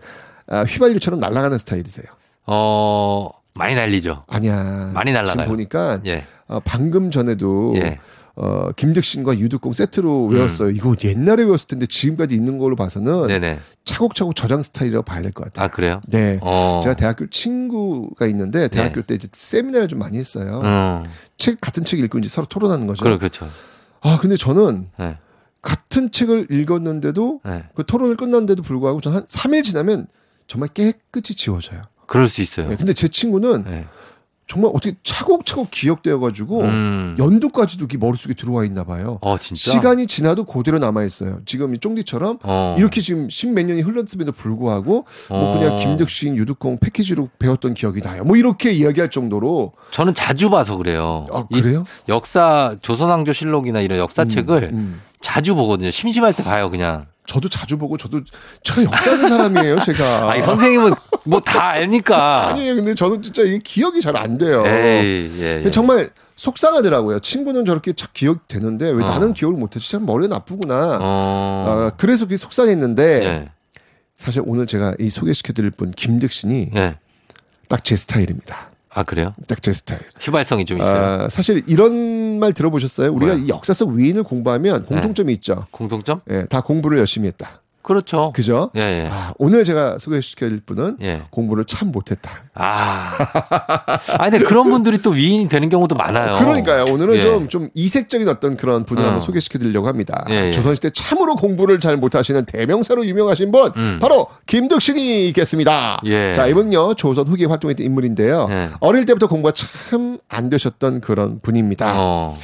[0.47, 2.07] 아, 휘발유처럼 날아가는 스타일이세요?
[2.47, 4.25] 어, 많이 날리죠.
[4.27, 4.93] 아니야.
[4.95, 5.35] 많이 날아가요.
[5.35, 6.25] 지금 보니까 예.
[6.47, 7.99] 어, 방금 전에도 예.
[8.37, 10.71] 어, 김득신과 유득공 세트로 외웠어요.
[10.71, 13.27] 이거 옛날에 외웠을 텐데 지금까지 있는 걸로 봐서는 음.
[13.27, 13.59] 네네.
[13.85, 15.65] 차곡차곡 저장 스타일이라고 봐야 될 것 같아요.
[15.67, 16.01] 아, 그래요?
[16.07, 16.39] 네.
[16.41, 16.79] 어.
[16.83, 20.61] 제가 대학교 친구가 있는데 대학교 때 이제 세미나를 좀 많이 했어요.
[20.65, 21.05] 음.
[21.37, 23.03] 책 같은 책 읽고 이제 서로 토론하는 거죠.
[23.05, 23.49] 그래, 그렇죠.
[24.03, 25.17] 아 근데 저는 네.
[25.61, 27.65] 같은 책을 읽었는데도 네.
[27.75, 30.07] 그 토론을 끝났는데도 불구하고 저는 한 3일 지나면
[30.47, 31.83] 정말 깨끗이 지워져요.
[32.09, 32.69] 그럴 수 있어요.
[32.69, 33.87] 네, 근데 제 친구는 네.
[34.49, 37.17] 정말 어떻게 차곡차곡 기억되어가지고 음.
[37.19, 39.19] 연도까지도 이게 머릿속에 들어와 있나 봐요.
[39.21, 39.73] 어, 진짜?
[39.73, 41.41] 시간이 지나도 그대로 남아 있어요.
[41.45, 42.75] 지금 이 쫑디처럼 어.
[42.79, 45.59] 이렇게 지금 십몇 년이 흘렀음에도 불구하고 뭐 어.
[45.59, 48.25] 그냥 김득신, 유득공 패키지로 배웠던 기억이 나요.
[48.25, 51.27] 뭐 이렇게 이야기할 정도로 저는 자주 봐서 그래요.
[51.31, 51.85] 아, 이 그래요?
[52.09, 55.03] 역사 조선왕조 실록이나 이런 역사책을 음.
[55.21, 55.91] 자주 보거든요.
[55.91, 57.07] 심심할 때 봐요, 그냥.
[57.27, 58.23] 저도 자주 보고 저도
[58.63, 60.31] 제가 역사하는 사람이에요, 제가.
[60.33, 60.95] 아니 선생님은
[61.29, 62.49] 뭐다 알니까.
[62.49, 62.77] 아니에요.
[62.77, 64.65] 근데 저는 진짜 이게 기억이 잘 안 돼요.
[64.67, 65.55] 에이, 예, 예.
[65.57, 67.21] 근데 정말 속상하더라고요.
[67.21, 69.07] 친구는 저렇게 착 기억되는데 왜 어.
[69.09, 69.91] 나는 기억을 못했지?
[69.93, 70.99] 참 머리가 나쁘구나.
[71.01, 71.65] 어.
[71.69, 73.49] 아, 그래서 그게 속상했는데 예.
[74.17, 76.97] 사실 오늘 제가 이 소개시켜드릴 분 김득신이 예.
[77.69, 78.71] 딱제 스타일입니다.
[78.91, 79.35] 아 그래요?
[79.47, 80.01] 딱 제 스타일.
[80.21, 80.97] 휘발성이 좀 있어요.
[80.97, 83.13] 아, 사실 이런 말 들어보셨어요?
[83.13, 83.45] 우리가 뭐야?
[83.45, 85.67] 이 역사 속 위인을 공부하면 공통점이 있죠.
[85.71, 86.23] 공통점?
[86.31, 87.61] 예, 다 공부를 열심히 했다.
[87.89, 88.33] 그렇죠.
[88.37, 88.71] 그죠?
[88.77, 89.09] 예, 예.
[89.11, 91.23] 아, 오늘 제가 소개시켜드릴 분은 예.
[91.31, 92.31] 공부를 참 못했다.
[92.55, 93.11] 아.
[94.19, 96.37] 아, 근데 그런 분들이 또 위인이 되는 경우도 많아요.
[96.37, 96.85] 그러니까요.
[96.93, 97.21] 오늘은 예.
[97.21, 99.07] 좀, 좀 이색적인 어떤 그런 분을 어.
[99.07, 100.25] 한번 소개시켜드리려고 합니다.
[100.31, 100.51] 예, 예.
[100.53, 103.99] 조선시대 참으로 공부를 잘 못하시는 대명사로 유명하신 분, 음.
[104.01, 106.01] 바로 김득신이 있겠습니다.
[106.05, 106.35] 예.
[106.37, 108.47] 자, 이분요, 조선 후기에 활동했던 인물인데요.
[108.51, 108.69] 예.
[108.81, 111.95] 어릴 때부터 공부가 참 안 되셨던 그런 분입니다.
[111.97, 112.37] 어.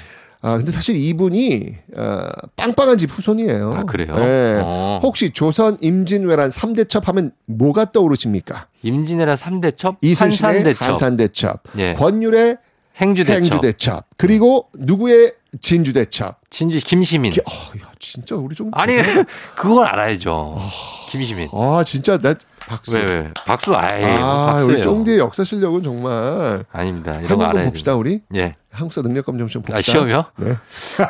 [0.46, 3.72] 아, 근데 사실 이분이, 어, 빵빵한 집 후손이에요.
[3.72, 4.14] 아, 그래요?
[4.18, 4.60] 예.
[4.62, 5.00] 어.
[5.02, 8.66] 혹시 조선 임진왜란 3대첩 하면 뭐가 떠오르십니까?
[8.82, 11.94] 임진왜란 3대첩, 이순신의 한산대첩, 한산대첩, 예.
[11.94, 12.58] 권율의
[13.00, 15.32] 행주대첩, 행주대첩, 그리고 누구의
[15.62, 16.38] 진주대첩.
[16.50, 17.32] 진주 김시민.
[17.32, 18.96] 기- 어, 야, 진짜 우리 좀 아니
[19.56, 20.58] 그걸 알아야죠.
[21.10, 21.48] 김시민.
[21.52, 22.34] 아, 진짜 나
[22.68, 22.92] 박수.
[22.96, 23.30] 왜 왜?
[23.46, 24.82] 박수 아예 아, 우리 박수예요.
[24.82, 27.18] 쫑디의 역사 실력은 정말 아닙니다.
[27.20, 28.20] 이런 거 알아야 봅시다 우리.
[28.34, 28.56] 예.
[28.70, 29.76] 한국사 능력검 좀 봅시다.
[29.76, 30.24] 아, 시험이요?
[30.38, 30.56] 네.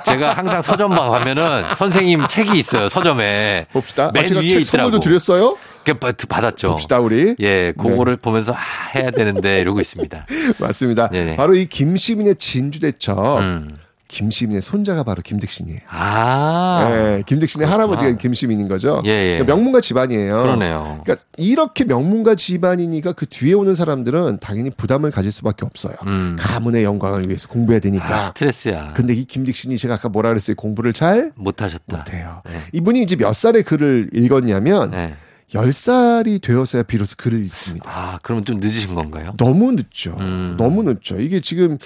[0.05, 2.89] 제가 항상 서점방 가면은 선생님 책이 있어요.
[2.89, 3.67] 서점에.
[3.73, 4.11] 봅시다.
[4.13, 4.91] 맨 아, 제가 위에 책 있더라고.
[4.91, 5.57] 선물도 드렸어요?
[5.85, 6.71] 그 받았죠.
[6.73, 7.37] 봅시다 우리.
[7.41, 8.59] 예, 그거를 보면서 아,
[8.95, 10.27] 해야 되는데 이러고 있습니다.
[10.59, 11.09] 맞습니다.
[11.09, 11.37] 네네.
[11.37, 13.39] 바로 이 김시민의 진주대첩.
[13.41, 13.69] 음.
[14.15, 15.81] 김시민의 손자가 바로 김득신이에요.
[15.89, 16.89] 아.
[16.89, 19.03] 네, 김득신의 할아버지가 김시민인 거죠.
[19.07, 19.39] 예, 예.
[19.39, 20.37] 그러니까 명문가 집안이에요.
[20.41, 21.01] 그러네요.
[21.03, 25.97] 그러니까 이렇게 명문가 집안이니까 그 뒤에 오는 사람들은 당연히 부담을 가질 수밖에 없어요.
[26.39, 28.07] 가문의 영광을 위해서 공부해야 되니까.
[28.07, 28.13] 음.
[28.13, 28.93] 아, 스트레스야.
[28.95, 30.55] 근데 이 김득신이 제가 아까 뭐라 그랬어요?
[30.55, 31.97] 공부를 잘 못하셨다.
[31.97, 32.43] 못해요.
[32.73, 35.17] 이분이 이제 몇 살에 글을 읽었냐면 네.
[35.53, 37.91] 10살이 되어서야 비로소 글을 읽습니다.
[37.91, 39.33] 아, 그러면 좀 늦으신 건가요?
[39.39, 40.17] 너무 늦죠.
[40.21, 40.55] 음.
[40.57, 41.21] 너무 늦죠.
[41.21, 41.79] 이게 지금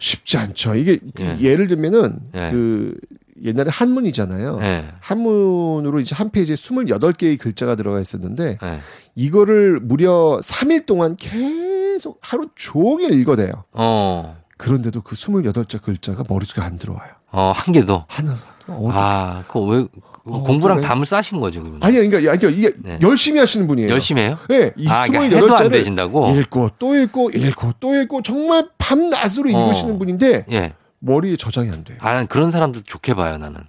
[0.00, 0.74] 쉽지 않죠.
[0.74, 1.36] 이게 예.
[1.38, 1.54] 예.
[1.54, 2.50] 를 들면은 예.
[2.50, 2.98] 그
[3.44, 4.58] 옛날에 한문이잖아요.
[4.62, 4.86] 예.
[5.00, 8.80] 한문으로 이제 한 페이지에 28개의 글자가 들어가 있었는데 예.
[9.14, 13.52] 이거를 무려 3일 동안 계속 하루 종일 읽어대요.
[13.72, 14.36] 어.
[14.56, 17.12] 그런데도 그 28자 글자가 머릿속에 안 들어와요.
[17.32, 18.04] 어, 한 개도.
[18.08, 18.36] 하나.
[18.66, 19.86] 아, 그거 왜
[20.24, 20.86] 어, 공부랑 그러네.
[20.86, 21.82] 담을 싸신 거죠, 그러면?
[21.82, 22.98] 아니, 그러니까, 그러니까 이게 네.
[23.02, 23.90] 열심히 하시는 분이에요.
[23.90, 24.38] 열심히 해요?
[24.48, 26.30] 네, 이 아, 그러니까 해도 안 28자를 되신다고?
[26.30, 29.52] 읽고 또 읽고 읽고 또 읽고 정말 밤낮으로 어.
[29.66, 30.72] 읽으시는 분인데 예.
[30.98, 31.96] 머리에 저장이 안 돼요.
[32.00, 33.60] 아, 난 그런 사람도 좋게 봐요, 나는.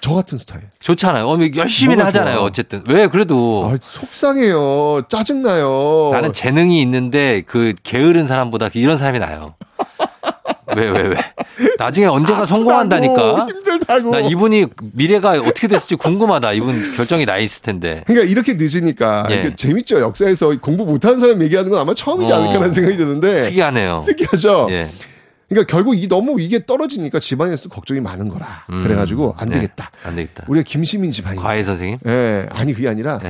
[0.00, 0.62] 저 같은 스타일.
[0.78, 1.26] 좋잖아요.
[1.26, 2.44] 어, 열심히는 뭐가 하잖아요, 좋아?
[2.44, 2.84] 어쨌든.
[2.88, 3.68] 왜, 그래도.
[3.68, 5.02] 아, 속상해요.
[5.08, 6.10] 짜증나요.
[6.12, 9.54] 나는 재능이 있는데 그 게으른 사람보다 이런 사람이 나요.
[10.76, 11.16] 왜, 왜, 왜.
[11.78, 13.46] 나중에 언젠가 성공한다니까.
[13.46, 14.10] 힘들다고.
[14.10, 16.52] 나 이분이 미래가 어떻게 됐을지 궁금하다.
[16.52, 18.04] 이분 결정이 나 있을 텐데.
[18.06, 19.54] 그러니까 이렇게 늦으니까 예.
[19.56, 20.00] 재밌죠.
[20.00, 22.36] 역사에서 공부 못하는 사람 얘기하는 건 아마 처음이지 어.
[22.36, 24.04] 않을까라는 생각이 드는데 특이하네요.
[24.06, 24.66] 특이하죠.
[24.70, 24.90] 예.
[25.48, 28.64] 그러니까 결국 이 너무 이게 떨어지니까 집안에서도 걱정이 많은 거라.
[28.70, 28.82] 음.
[28.82, 29.54] 그래가지고 안 네.
[29.54, 29.90] 되겠다.
[30.04, 30.44] 안 되겠다.
[30.48, 31.36] 우리가 김시민 집안이.
[31.38, 31.98] 과외 선생님?
[32.06, 33.20] 예, 아니 그게 아니라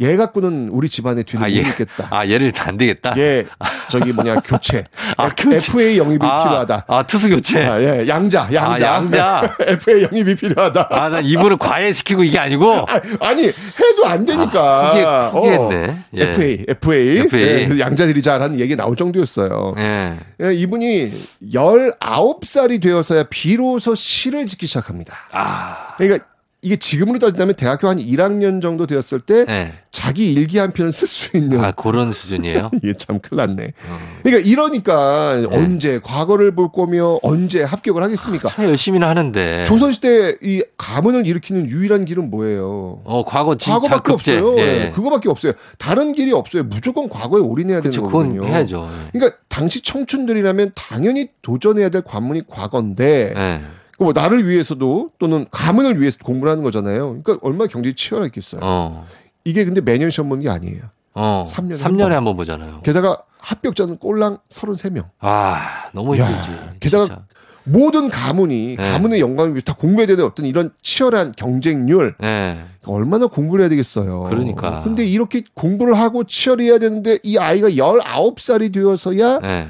[0.00, 2.08] 얘 갖고는 우리 집안의 뒤를 아, 못 얘- 잇겠다.
[2.10, 3.14] 아, 얘를 안 되겠다.
[3.18, 3.44] 예,
[3.90, 4.84] 저기 뭐냐 교체.
[5.18, 5.28] 아.
[5.36, 6.84] FA 영입이 아, 필요하다.
[6.88, 7.62] 아, 투수 교체.
[7.62, 8.90] 아, 예, 양자, 양자.
[8.90, 9.56] 아, 양자.
[9.68, 10.88] FA 영입이 필요하다.
[10.90, 12.86] 아, 난 이분을 과외시키고 이게 아니고.
[13.20, 15.26] 아 니 해도 안 되니까.
[15.26, 15.96] 아, 포기- 포기했네.
[16.16, 16.22] 예.
[16.30, 17.42] FA, FA, FA.
[17.42, 19.74] 예, 그래서 양자들이 잘하는 얘기 나올 정도였어요.
[19.76, 20.14] 예.
[20.42, 25.14] 예, 이분이 19살이 되어서야 비로소 시를 짓기 시작합니다.
[25.32, 25.88] 아.
[25.98, 26.24] 그러니까
[26.64, 29.72] 이게 지금으로 따진다면 대학교 한 1학년 정도 되었을 때 예.
[29.90, 32.70] 자기 일기 한편쓸수 있는 아, 그런 수준이에요?
[32.80, 33.72] 이게 참 큰일 났네.
[34.22, 35.46] 그러니까 이러니까 네.
[35.50, 38.48] 언제 과거를 볼 거며 언제 합격을 하겠습니까?
[38.48, 39.64] 참 열심히는 하는데.
[39.64, 43.00] 조선시대 이 가문을 일으키는 유일한 길은 뭐예요?
[43.02, 44.38] 어, 과거 진짜 과거밖에 급제.
[44.38, 44.58] 없어요.
[44.58, 44.62] 예.
[44.86, 45.52] 예, 그거밖에 없어요.
[45.78, 46.62] 다른 길이 없어요.
[46.62, 48.46] 무조건 과거에 올인해야 되는 그쵸, 그건 거거든요.
[48.54, 48.88] 해야죠.
[49.12, 53.62] 그러니까 당시 청춘들이라면 당연히 도전해야 될 관문이 과거인데 예.
[54.02, 57.22] 뭐 나를 위해서도 또는 가문을 위해서 공부를 하는 거잖아요.
[57.22, 58.60] 그러니까 얼마나 경쟁이 치열했겠어요.
[58.62, 59.06] 어.
[59.44, 60.82] 이게 근데 매년 시험 보는 게 아니에요.
[61.14, 61.42] 어.
[61.46, 62.80] 3년에 3년에 한 번 보잖아요.
[62.82, 65.04] 게다가 합격자는 꼴랑 33명.
[65.20, 66.50] 아, 너무 야, 힘들지.
[66.80, 67.22] 게다가 진짜.
[67.64, 68.90] 모든 가문이 네.
[68.90, 72.64] 가문의 영광을 위해 다 공부해야 되는 어떤 이런 치열한 경쟁률 예.
[72.86, 74.22] 얼마나 공부를 해야 되겠어요.
[74.30, 74.80] 그러니까.
[74.82, 79.68] 근데 이렇게 공부를 하고 치열해야 되는데 이 아이가 19살이 되어서야 예.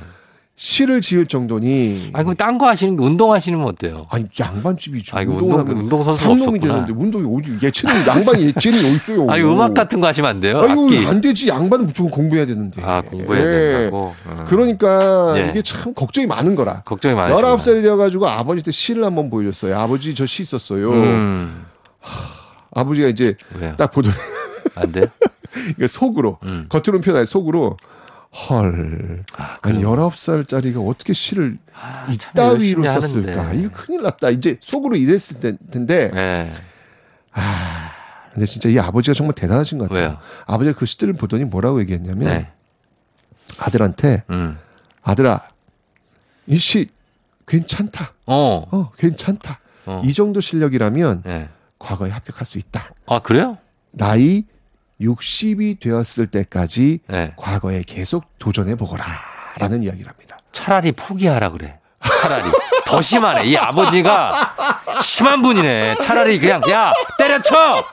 [0.55, 4.07] 시를 지을 정도니 아니, 그럼 딴 거 하시는, 거, 운동 하시는 건 어때요?
[4.11, 5.17] 아니 양반집이죠.
[5.17, 6.75] 아, 운동- 상놈이 없었구나.
[6.87, 9.31] 되는데 운동이 어디 예체능 양반이 예체능이 어디 있어요?
[9.31, 10.61] 아니, 음악 같은 거 하시면 안 돼요?
[10.61, 11.05] 악기.
[11.07, 12.83] 안 되지 양반은 무조건 공부해야 되는데.
[12.85, 13.73] 아, 공부해야 예.
[13.79, 14.15] 된다고?
[14.27, 14.45] 어.
[14.47, 15.49] 그러니까 예.
[15.49, 16.83] 이게 참 걱정이 많은 거라.
[16.85, 17.57] 걱정이 많으시구나.
[17.57, 19.79] 19살이 되어 가지고 아버지 때 시를 한번 보여 줬어요.
[19.79, 20.93] 아버지 저시 썼어요.
[20.93, 21.65] 음.
[22.75, 23.75] 아버지가 이제 왜요?
[23.77, 24.15] 딱 보더니
[24.77, 25.07] 안 돼요?
[25.77, 26.67] 이게 속으로 음.
[26.69, 27.77] 겉으로는 표현해 속으로
[28.35, 29.25] 헐
[29.61, 31.59] 아니 19살짜리가 어떻게 시를
[32.11, 33.59] 이따위로 열심히 썼을까 하는데.
[33.61, 36.51] 이거 큰일 났다 이제 속으로 이랬을 때- 텐데 예.
[37.33, 37.91] 아
[38.33, 40.19] 근데 진짜 이 아버지가 정말 대단하신 것 같아요 왜요?
[40.47, 42.49] 아버지가 그 시들을 보더니 뭐라고 얘기했냐면 네.
[43.59, 44.59] 아들한테 음.
[45.03, 45.47] 아들아
[46.47, 46.89] 이 시
[47.47, 48.65] 괜찮다 어.
[48.71, 50.01] 어 괜찮다 어.
[50.05, 51.49] 이 정도 실력이라면 예.
[51.79, 53.59] 과거에 합격할 수 있다 아, 그래요?
[53.91, 54.45] 나이
[55.03, 57.33] 60이 되었을 때까지 네.
[57.37, 59.05] 과거에 계속 도전해 보거라.
[59.59, 60.39] 라는 이야기를 합니다.
[60.53, 61.79] 차라리 포기하라 그래.
[62.23, 62.45] 차라리.
[62.87, 63.45] 더 심하네.
[63.47, 64.55] 이 아버지가
[65.03, 65.97] 심한 분이네.
[66.03, 67.85] 차라리 그냥, 야, 때려쳐!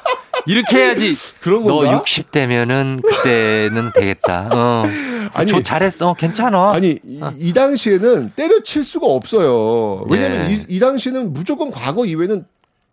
[0.45, 1.15] 이렇게 해야지.
[1.41, 2.03] 그런 너 건가?
[2.03, 4.49] 60대면은 그때는 되겠다.
[4.51, 4.83] 어.
[5.33, 6.13] 아니, 저 잘했어.
[6.15, 6.71] 괜찮아.
[6.71, 10.05] 아니 이, 이 당시에는 때려칠 수가 없어요.
[10.09, 10.53] 왜냐면 예.
[10.53, 12.45] 이, 이 당시에는 무조건 과거 이외에는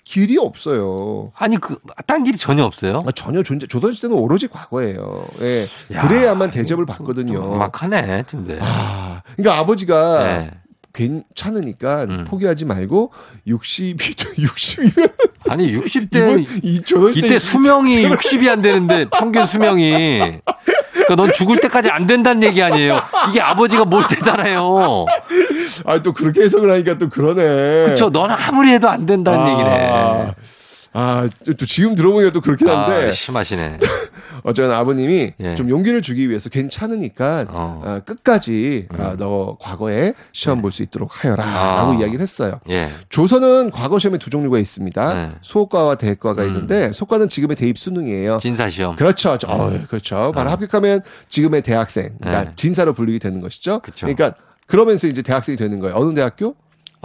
[0.06, 1.32] 길이 없어요.
[1.34, 3.02] 아니, 그, 딴 길이 전혀 없어요.
[3.04, 5.26] 아, 전혀 존재 조선시대는 오로지 과거예요.
[5.40, 5.68] 예.
[5.92, 7.56] 야, 그래야만 대접을 받거든요.
[7.56, 8.56] 막하네, 근데.
[8.62, 10.50] 아, 그러니까 아버지가 네.
[10.92, 12.24] 괜찮으니까 음.
[12.28, 13.10] 포기하지 말고
[13.48, 15.12] 60이 60이면
[15.50, 16.14] 아니, 60대.
[16.14, 20.40] 이분 이 조선시대 이때 수명이 60이 안 되는데, 평균 수명이.
[21.06, 23.00] 그러니까 넌 죽을 때까지 안 된다는 얘기 아니에요.
[23.30, 25.06] 이게 아버지가 뭘 대단해요.
[25.84, 27.84] 아, 또 그렇게 해석을 하니까 또 그러네.
[27.86, 28.10] 그렇죠.
[28.10, 29.50] 넌 아무리 해도 안 된다는 아.
[29.50, 30.34] 얘기네.
[30.98, 33.08] 아, 또 지금 들어보니까 또 그렇긴 한데.
[33.08, 33.78] 아, 심하시네.
[34.44, 35.54] 어쨌든 아버님이 예.
[35.54, 37.82] 좀 용기를 주기 위해서 괜찮으니까 어.
[37.84, 39.00] 아, 끝까지 음.
[39.00, 41.50] 아, 너 과거에 시험 볼수 있도록 하여라 네.
[41.50, 41.74] 아.
[41.76, 42.60] 라고 이야기를 했어요.
[42.70, 42.88] 예.
[43.10, 45.14] 조선은 과거 시험에 두 종류가 있습니다.
[45.14, 45.32] 네.
[45.42, 46.48] 소과와 대과가 음.
[46.48, 48.38] 있는데 소과는 지금의 대입 수능이에요.
[48.40, 48.96] 진사 시험.
[48.96, 49.36] 그렇죠.
[49.38, 50.32] 저- 어, 그렇죠.
[50.34, 52.52] 바로 합격하면 지금의 대학생, 그러니까 네.
[52.56, 53.80] 진사로 불리게 되는 것이죠.
[53.80, 54.06] 그쵸.
[54.06, 54.34] 그러니까
[54.66, 55.94] 그러면서 이제 대학생이 되는 거예요.
[55.96, 56.54] 어느 대학교?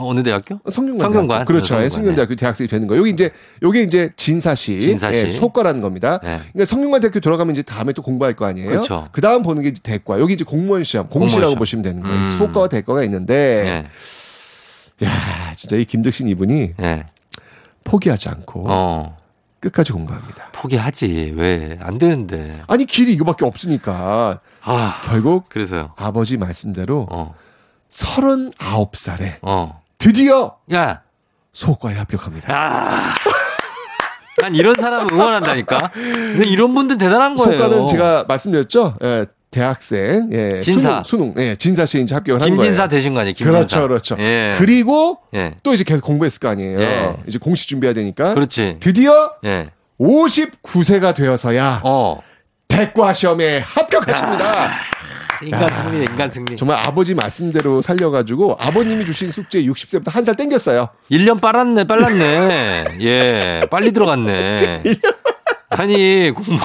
[0.01, 0.59] 어, 어느 대학교?
[0.69, 0.99] 성균관.
[1.11, 1.45] 성균관.
[1.45, 1.65] 그렇죠.
[1.67, 3.01] 성균관, 예, 성균관대학교 대학생이 되는 거예요.
[3.01, 3.29] 여기 이제
[3.63, 5.17] 요게 이제 진사시, 진사시.
[5.17, 6.19] 예, 소과라는 겁니다.
[6.23, 6.39] 네.
[6.51, 8.67] 그러니까 성균관 대학교 들어가면 이제 다음에 또 공부할 거 아니에요.
[8.69, 9.07] 그렇죠.
[9.11, 10.19] 그 다음 보는 게 이제 대과.
[10.19, 11.57] 여기 이제 공무원 시험, 공시라고 공무원.
[11.59, 12.17] 보시면 되는 거예요.
[12.17, 12.37] 음.
[12.37, 13.85] 소과와 대과가 있는데,
[15.01, 15.05] 예.
[15.05, 17.05] 야, 진짜 이 김득신 이분이 예.
[17.83, 19.17] 포기하지 않고 어.
[19.59, 20.49] 끝까지 공부합니다.
[20.53, 21.33] 포기하지.
[21.35, 21.77] 왜?
[21.81, 22.61] 안 되는데.
[22.67, 25.01] 아니 길이 이거밖에 없으니까 아.
[25.05, 25.91] 결국 그래서요.
[25.97, 27.33] 아버지 말씀대로 어.
[27.89, 29.80] 39살에 어.
[30.01, 31.01] 드디어 야.
[31.53, 32.47] 소과에 합격합니다.
[32.53, 33.13] 아.
[34.41, 35.91] 난 이런 사람 응원한다니까.
[35.93, 37.61] 근데 이런 분들 대단한 거예요.
[37.63, 38.95] 소과는 제가 말씀드렸죠.
[39.03, 41.03] 예, 대학생, 예, 진사.
[41.03, 42.61] 수능, 수능, 예, 진사 시에 이제 합격을 한 거예요.
[42.61, 43.33] 김진사 되신 거 아니에요?
[43.35, 43.57] 김진사.
[43.59, 44.15] 그렇죠, 그렇죠.
[44.19, 44.55] 예.
[44.57, 45.55] 그리고 예.
[45.61, 46.79] 또 이제 계속 공부했을 거 아니에요.
[46.81, 47.13] 예.
[47.27, 48.33] 이제 공시 준비해야 되니까.
[48.33, 48.77] 그렇지.
[48.79, 49.69] 드디어 예.
[49.99, 52.21] 59세가 되어서야 어.
[52.67, 54.71] 대과 시험에 합격하십니다.
[55.43, 56.55] 인간 승리, 인간 승리.
[56.55, 60.89] 정말 아버지 말씀대로 살려가지고 아버님이 주신 숙제 60세부터 한 살 땡겼어요.
[61.11, 62.85] 1년 빨랐네, 빨랐네.
[63.01, 64.83] 예, 빨리 들어갔네.
[65.69, 66.59] 아니, 공무,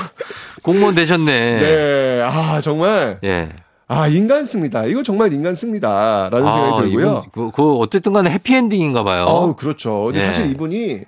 [0.62, 1.58] 공무원 되셨네.
[1.60, 3.48] 네, 아 정말 예.
[3.88, 4.86] 아 인간 승리다.
[4.86, 7.08] 이거 정말 인간 승리다라는 생각이 들고요.
[7.08, 9.24] 아, 이분, 그, 그 어쨌든 간에 해피엔딩인가 봐요.
[9.28, 10.06] 아우 그렇죠.
[10.06, 10.26] 근데 예.
[10.26, 11.00] 사실 이분이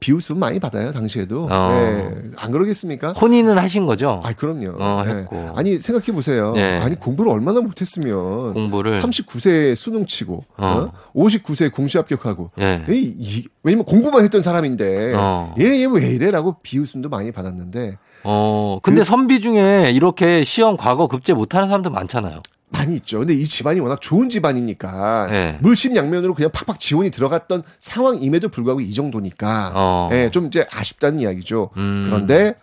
[0.00, 1.46] 비웃음 많이 받아요 당시에도.
[1.48, 1.68] 어.
[1.72, 2.14] 네.
[2.36, 3.12] 안 그러겠습니까?
[3.12, 4.20] 혼인은 하신 거죠?
[4.24, 4.74] 아 그럼요.
[4.82, 5.12] 어, 네.
[5.14, 5.50] 했고.
[5.54, 6.52] 아니 생각해 보세요.
[6.56, 6.78] 예.
[6.82, 9.00] 아니 공부를 얼마나 못했으면 공부를.
[9.00, 10.90] 39세 수능 치고 어?
[11.14, 12.84] 59세 공시 합격하고 예.
[12.88, 15.54] 이, 이, 왜냐면 공부만 했던 사람인데 어.
[15.60, 21.34] 얘얘 왜 이래라고 비웃음도 많이 받았는데 어, 근데 그- 선비 중에 이렇게 시험 과거 급제
[21.34, 22.40] 못하는 사람들 많잖아요.
[22.72, 23.18] 많이 있죠.
[23.20, 25.58] 근데 이 집안이 워낙 좋은 집안이니까 예.
[25.60, 30.08] 물심양면으로 그냥 팍팍 지원이 들어갔던 상황임에도 불구하고 이 정도니까 어.
[30.12, 31.70] 예, 좀 이제 아쉽다는 이야기죠.
[31.76, 32.04] 음.
[32.06, 32.54] 그런데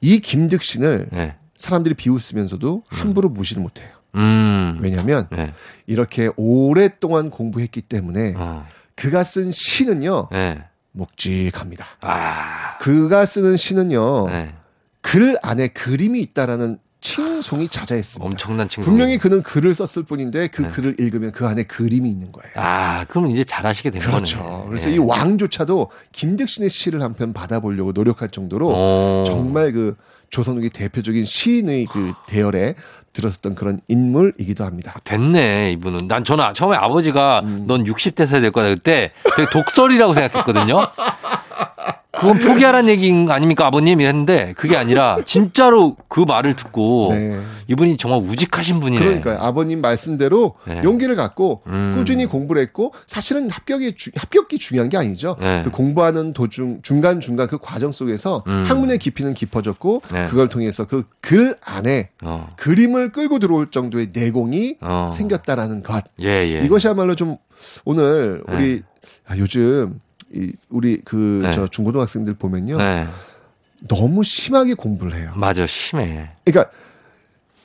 [0.00, 1.34] 이 김득신을 예.
[1.56, 3.88] 사람들이 비웃으면서도 함부로 무시를 못해요.
[4.14, 4.78] 음.
[4.80, 5.46] 왜냐하면 예.
[5.86, 8.66] 이렇게 오랫동안 공부했기 때문에 어.
[8.94, 10.64] 그가 쓴 시는요 예.
[10.92, 11.86] 묵직합니다.
[12.02, 12.78] 아.
[12.78, 14.54] 그가 쓰는 시는요 예.
[15.00, 18.24] 글 안에 그림이 있다라는 칭송이 자자했습니다.
[18.24, 18.84] 엄청난 칭송.
[18.92, 20.68] 분명히 그는 글을 썼을 뿐인데 그 네.
[20.68, 22.52] 글을 읽으면 그 안에 그림이 있는 거예요.
[22.56, 24.38] 아, 그럼 이제 잘하시게 된 그렇죠.
[24.42, 24.64] 거네.
[24.68, 24.94] 그래서 예.
[24.94, 29.24] 이 왕조차도 김득신의 시를 한 편 받아보려고 노력할 정도로 어.
[29.26, 29.96] 정말 그
[30.30, 32.74] 조선 후기 대표적인 시인의 그 대열에
[33.12, 35.00] 들었었던 그런 인물이기도 합니다.
[35.02, 36.06] 됐네, 이분은.
[36.06, 37.64] 난 저는 처음에 아버지가 음.
[37.66, 40.80] 넌 60대 살될 거다 그때 되게 독설이라고 생각했거든요.
[42.12, 44.00] 그건 포기하라는 얘기 아닙니까, 아버님?
[44.00, 47.40] 이랬는데 그게 아니라 진짜로 그 말을 듣고 네.
[47.68, 48.98] 이분이 정말 우직하신 분이네.
[49.04, 49.38] 그러니까요.
[49.40, 50.80] 아버님 말씀대로 네.
[50.82, 51.92] 용기를 갖고 음.
[51.96, 55.36] 꾸준히 공부를 했고 사실은 합격이 주- 합격이 중요한 게 아니죠.
[55.38, 55.60] 네.
[55.64, 58.64] 그 공부하는 도중 중간 중간 그 과정 속에서 음.
[58.66, 60.24] 학문의 깊이는 깊어졌고 네.
[60.26, 62.48] 그걸 통해서 그 글 안에 어.
[62.56, 65.06] 그림을 끌고 들어올 정도의 내공이 어.
[65.08, 66.02] 생겼다라는 것.
[66.20, 66.64] 예, 예.
[66.64, 67.36] 이것이야말로 좀
[67.84, 68.54] 오늘 네.
[68.56, 68.82] 우리
[69.28, 70.00] 아, 요즘
[70.34, 71.50] 이 우리 그 네.
[71.52, 72.76] 저 중고등학생들 보면요.
[72.76, 73.06] 네.
[73.88, 75.32] 너무 심하게 공부를 해요.
[75.34, 76.30] 맞아, 심해.
[76.44, 76.70] 그러니까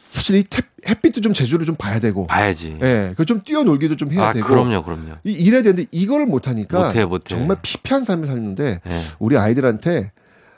[0.10, 2.78] 사실 이 태- 햇빛도 좀 제주를 좀 봐야 되고 봐야지.
[2.82, 4.48] 예, 그좀 뛰어놀기도 좀 해야 아, 되고.
[4.48, 5.16] 그럼요, 그럼요.
[5.26, 7.36] 이, 이래야 되는데 이거를 못 하니까 못해, 못해.
[7.36, 8.98] 정말 피폐한 삶을 살는데 예.
[9.20, 10.12] 우리 아이들한테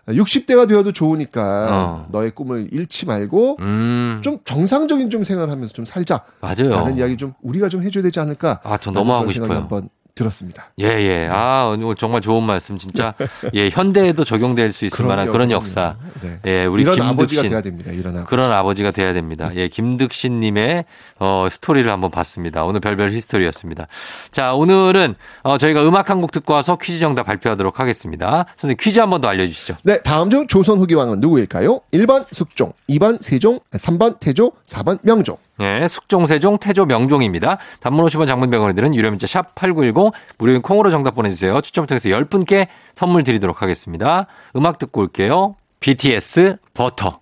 [0.08, 2.05] 60대가 되어도 좋으니까 어.
[2.12, 4.22] 너의 꿈을 잃지 말고 음.
[4.24, 6.24] 좀 정상적인 좀 생활하면서 좀 살자.
[6.39, 6.70] 맞아요.
[6.70, 8.62] 라는 이야기 좀 우리가 좀 해줘야 되지 않을까.
[8.64, 9.51] 아, 저 너무 하고 싶어요.
[9.51, 10.72] 한번 들었습니다.
[10.80, 11.28] 예, 예.
[11.32, 13.13] 아, 오늘 정말 좋은 말씀, 진짜.
[13.53, 15.51] 예, 현대에도 적용될 수 있을 그럼요, 만한 그런.
[15.51, 15.95] 역사.
[16.22, 16.39] 네.
[16.45, 17.09] 예, 우리 이런 김득신.
[17.39, 17.91] 아버지가 돼야 됩니다.
[17.91, 18.30] 이런 아버지.
[18.30, 19.49] 그런 아버지가 돼야 됩니다.
[19.55, 20.84] 예, 김득신 님의
[21.20, 22.63] 어, 스토리를 한번 봤습니다.
[22.65, 23.88] 오늘 별별 히스토리였습니다.
[24.32, 28.45] 자, 오늘은 어, 저희가 음악 한 곡 듣고 와서 퀴즈 정답 발표하도록 하겠습니다.
[28.57, 29.76] 선생님 퀴즈 한 번 더 알려 주시죠.
[29.84, 31.80] 네, 다음 중 조선 후기 왕은 누구일까요?
[31.93, 35.38] 1번 숙종, 2번 세종, 3번 태조, 4번 명종.
[35.60, 37.58] 예, 숙종세종 태조 명종입니다.
[37.80, 41.62] 단문 50원 장문병원들은 유료 문자 샵 8910 무료인 콩으로 정답 보내주세요.
[41.62, 44.28] 추첨을 통해서 10분께 선물 드리도록 하겠습니다.
[44.55, 45.55] 음악 듣고 올게요.
[45.80, 47.20] BTS 버터.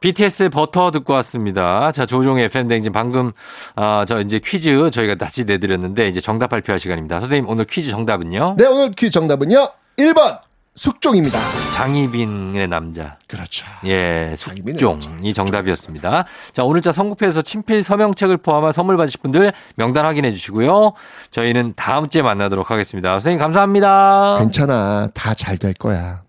[0.00, 1.90] BTS 버터 듣고 왔습니다.
[1.90, 3.32] 자, 조종의 FM대행진 방금,
[3.74, 7.20] 아, 저 이제 퀴즈 저희가 다시 내드렸는데 이제 정답 발표할 시간입니다.
[7.20, 8.56] 선생님, 오늘 퀴즈 정답은요?
[8.58, 9.66] 네, 오늘 퀴즈 정답은요.
[9.96, 10.40] 1번
[10.76, 11.38] 숙종입니다.
[11.72, 13.16] 장희빈의 남자.
[13.28, 13.64] 그렇죠.
[13.86, 16.24] 예, 숙종이 정답이었습니다.
[16.52, 20.94] 자, 오늘자 선곡표에서 친필 서명책을 포함한 선물 받으실 분들 명단 확인해 주시고요.
[21.30, 23.10] 저희는 다음 주에 만나도록 하겠습니다.
[23.12, 24.36] 선생님 감사합니다.
[24.40, 25.08] 괜찮아.
[25.14, 26.22] 다 잘 될 거야.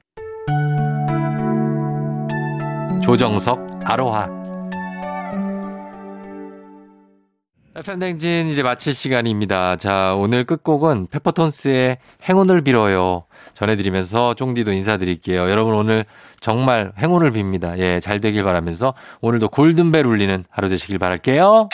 [3.03, 4.27] 조정석 아로하.
[7.77, 9.75] FM댕진 이제 마칠 시간입니다.
[9.75, 13.25] 자, 오늘 끝곡은 페퍼톤스의 행운을 빌어요.
[13.55, 15.49] 전해드리면서 쫑디도 인사드릴게요.
[15.49, 16.05] 여러분 오늘
[16.39, 17.79] 정말 행운을 빕니다.
[17.79, 21.69] 예, 잘 되길 바라면서 오늘도 골든벨 울리는 하루 되시길 바랄게요.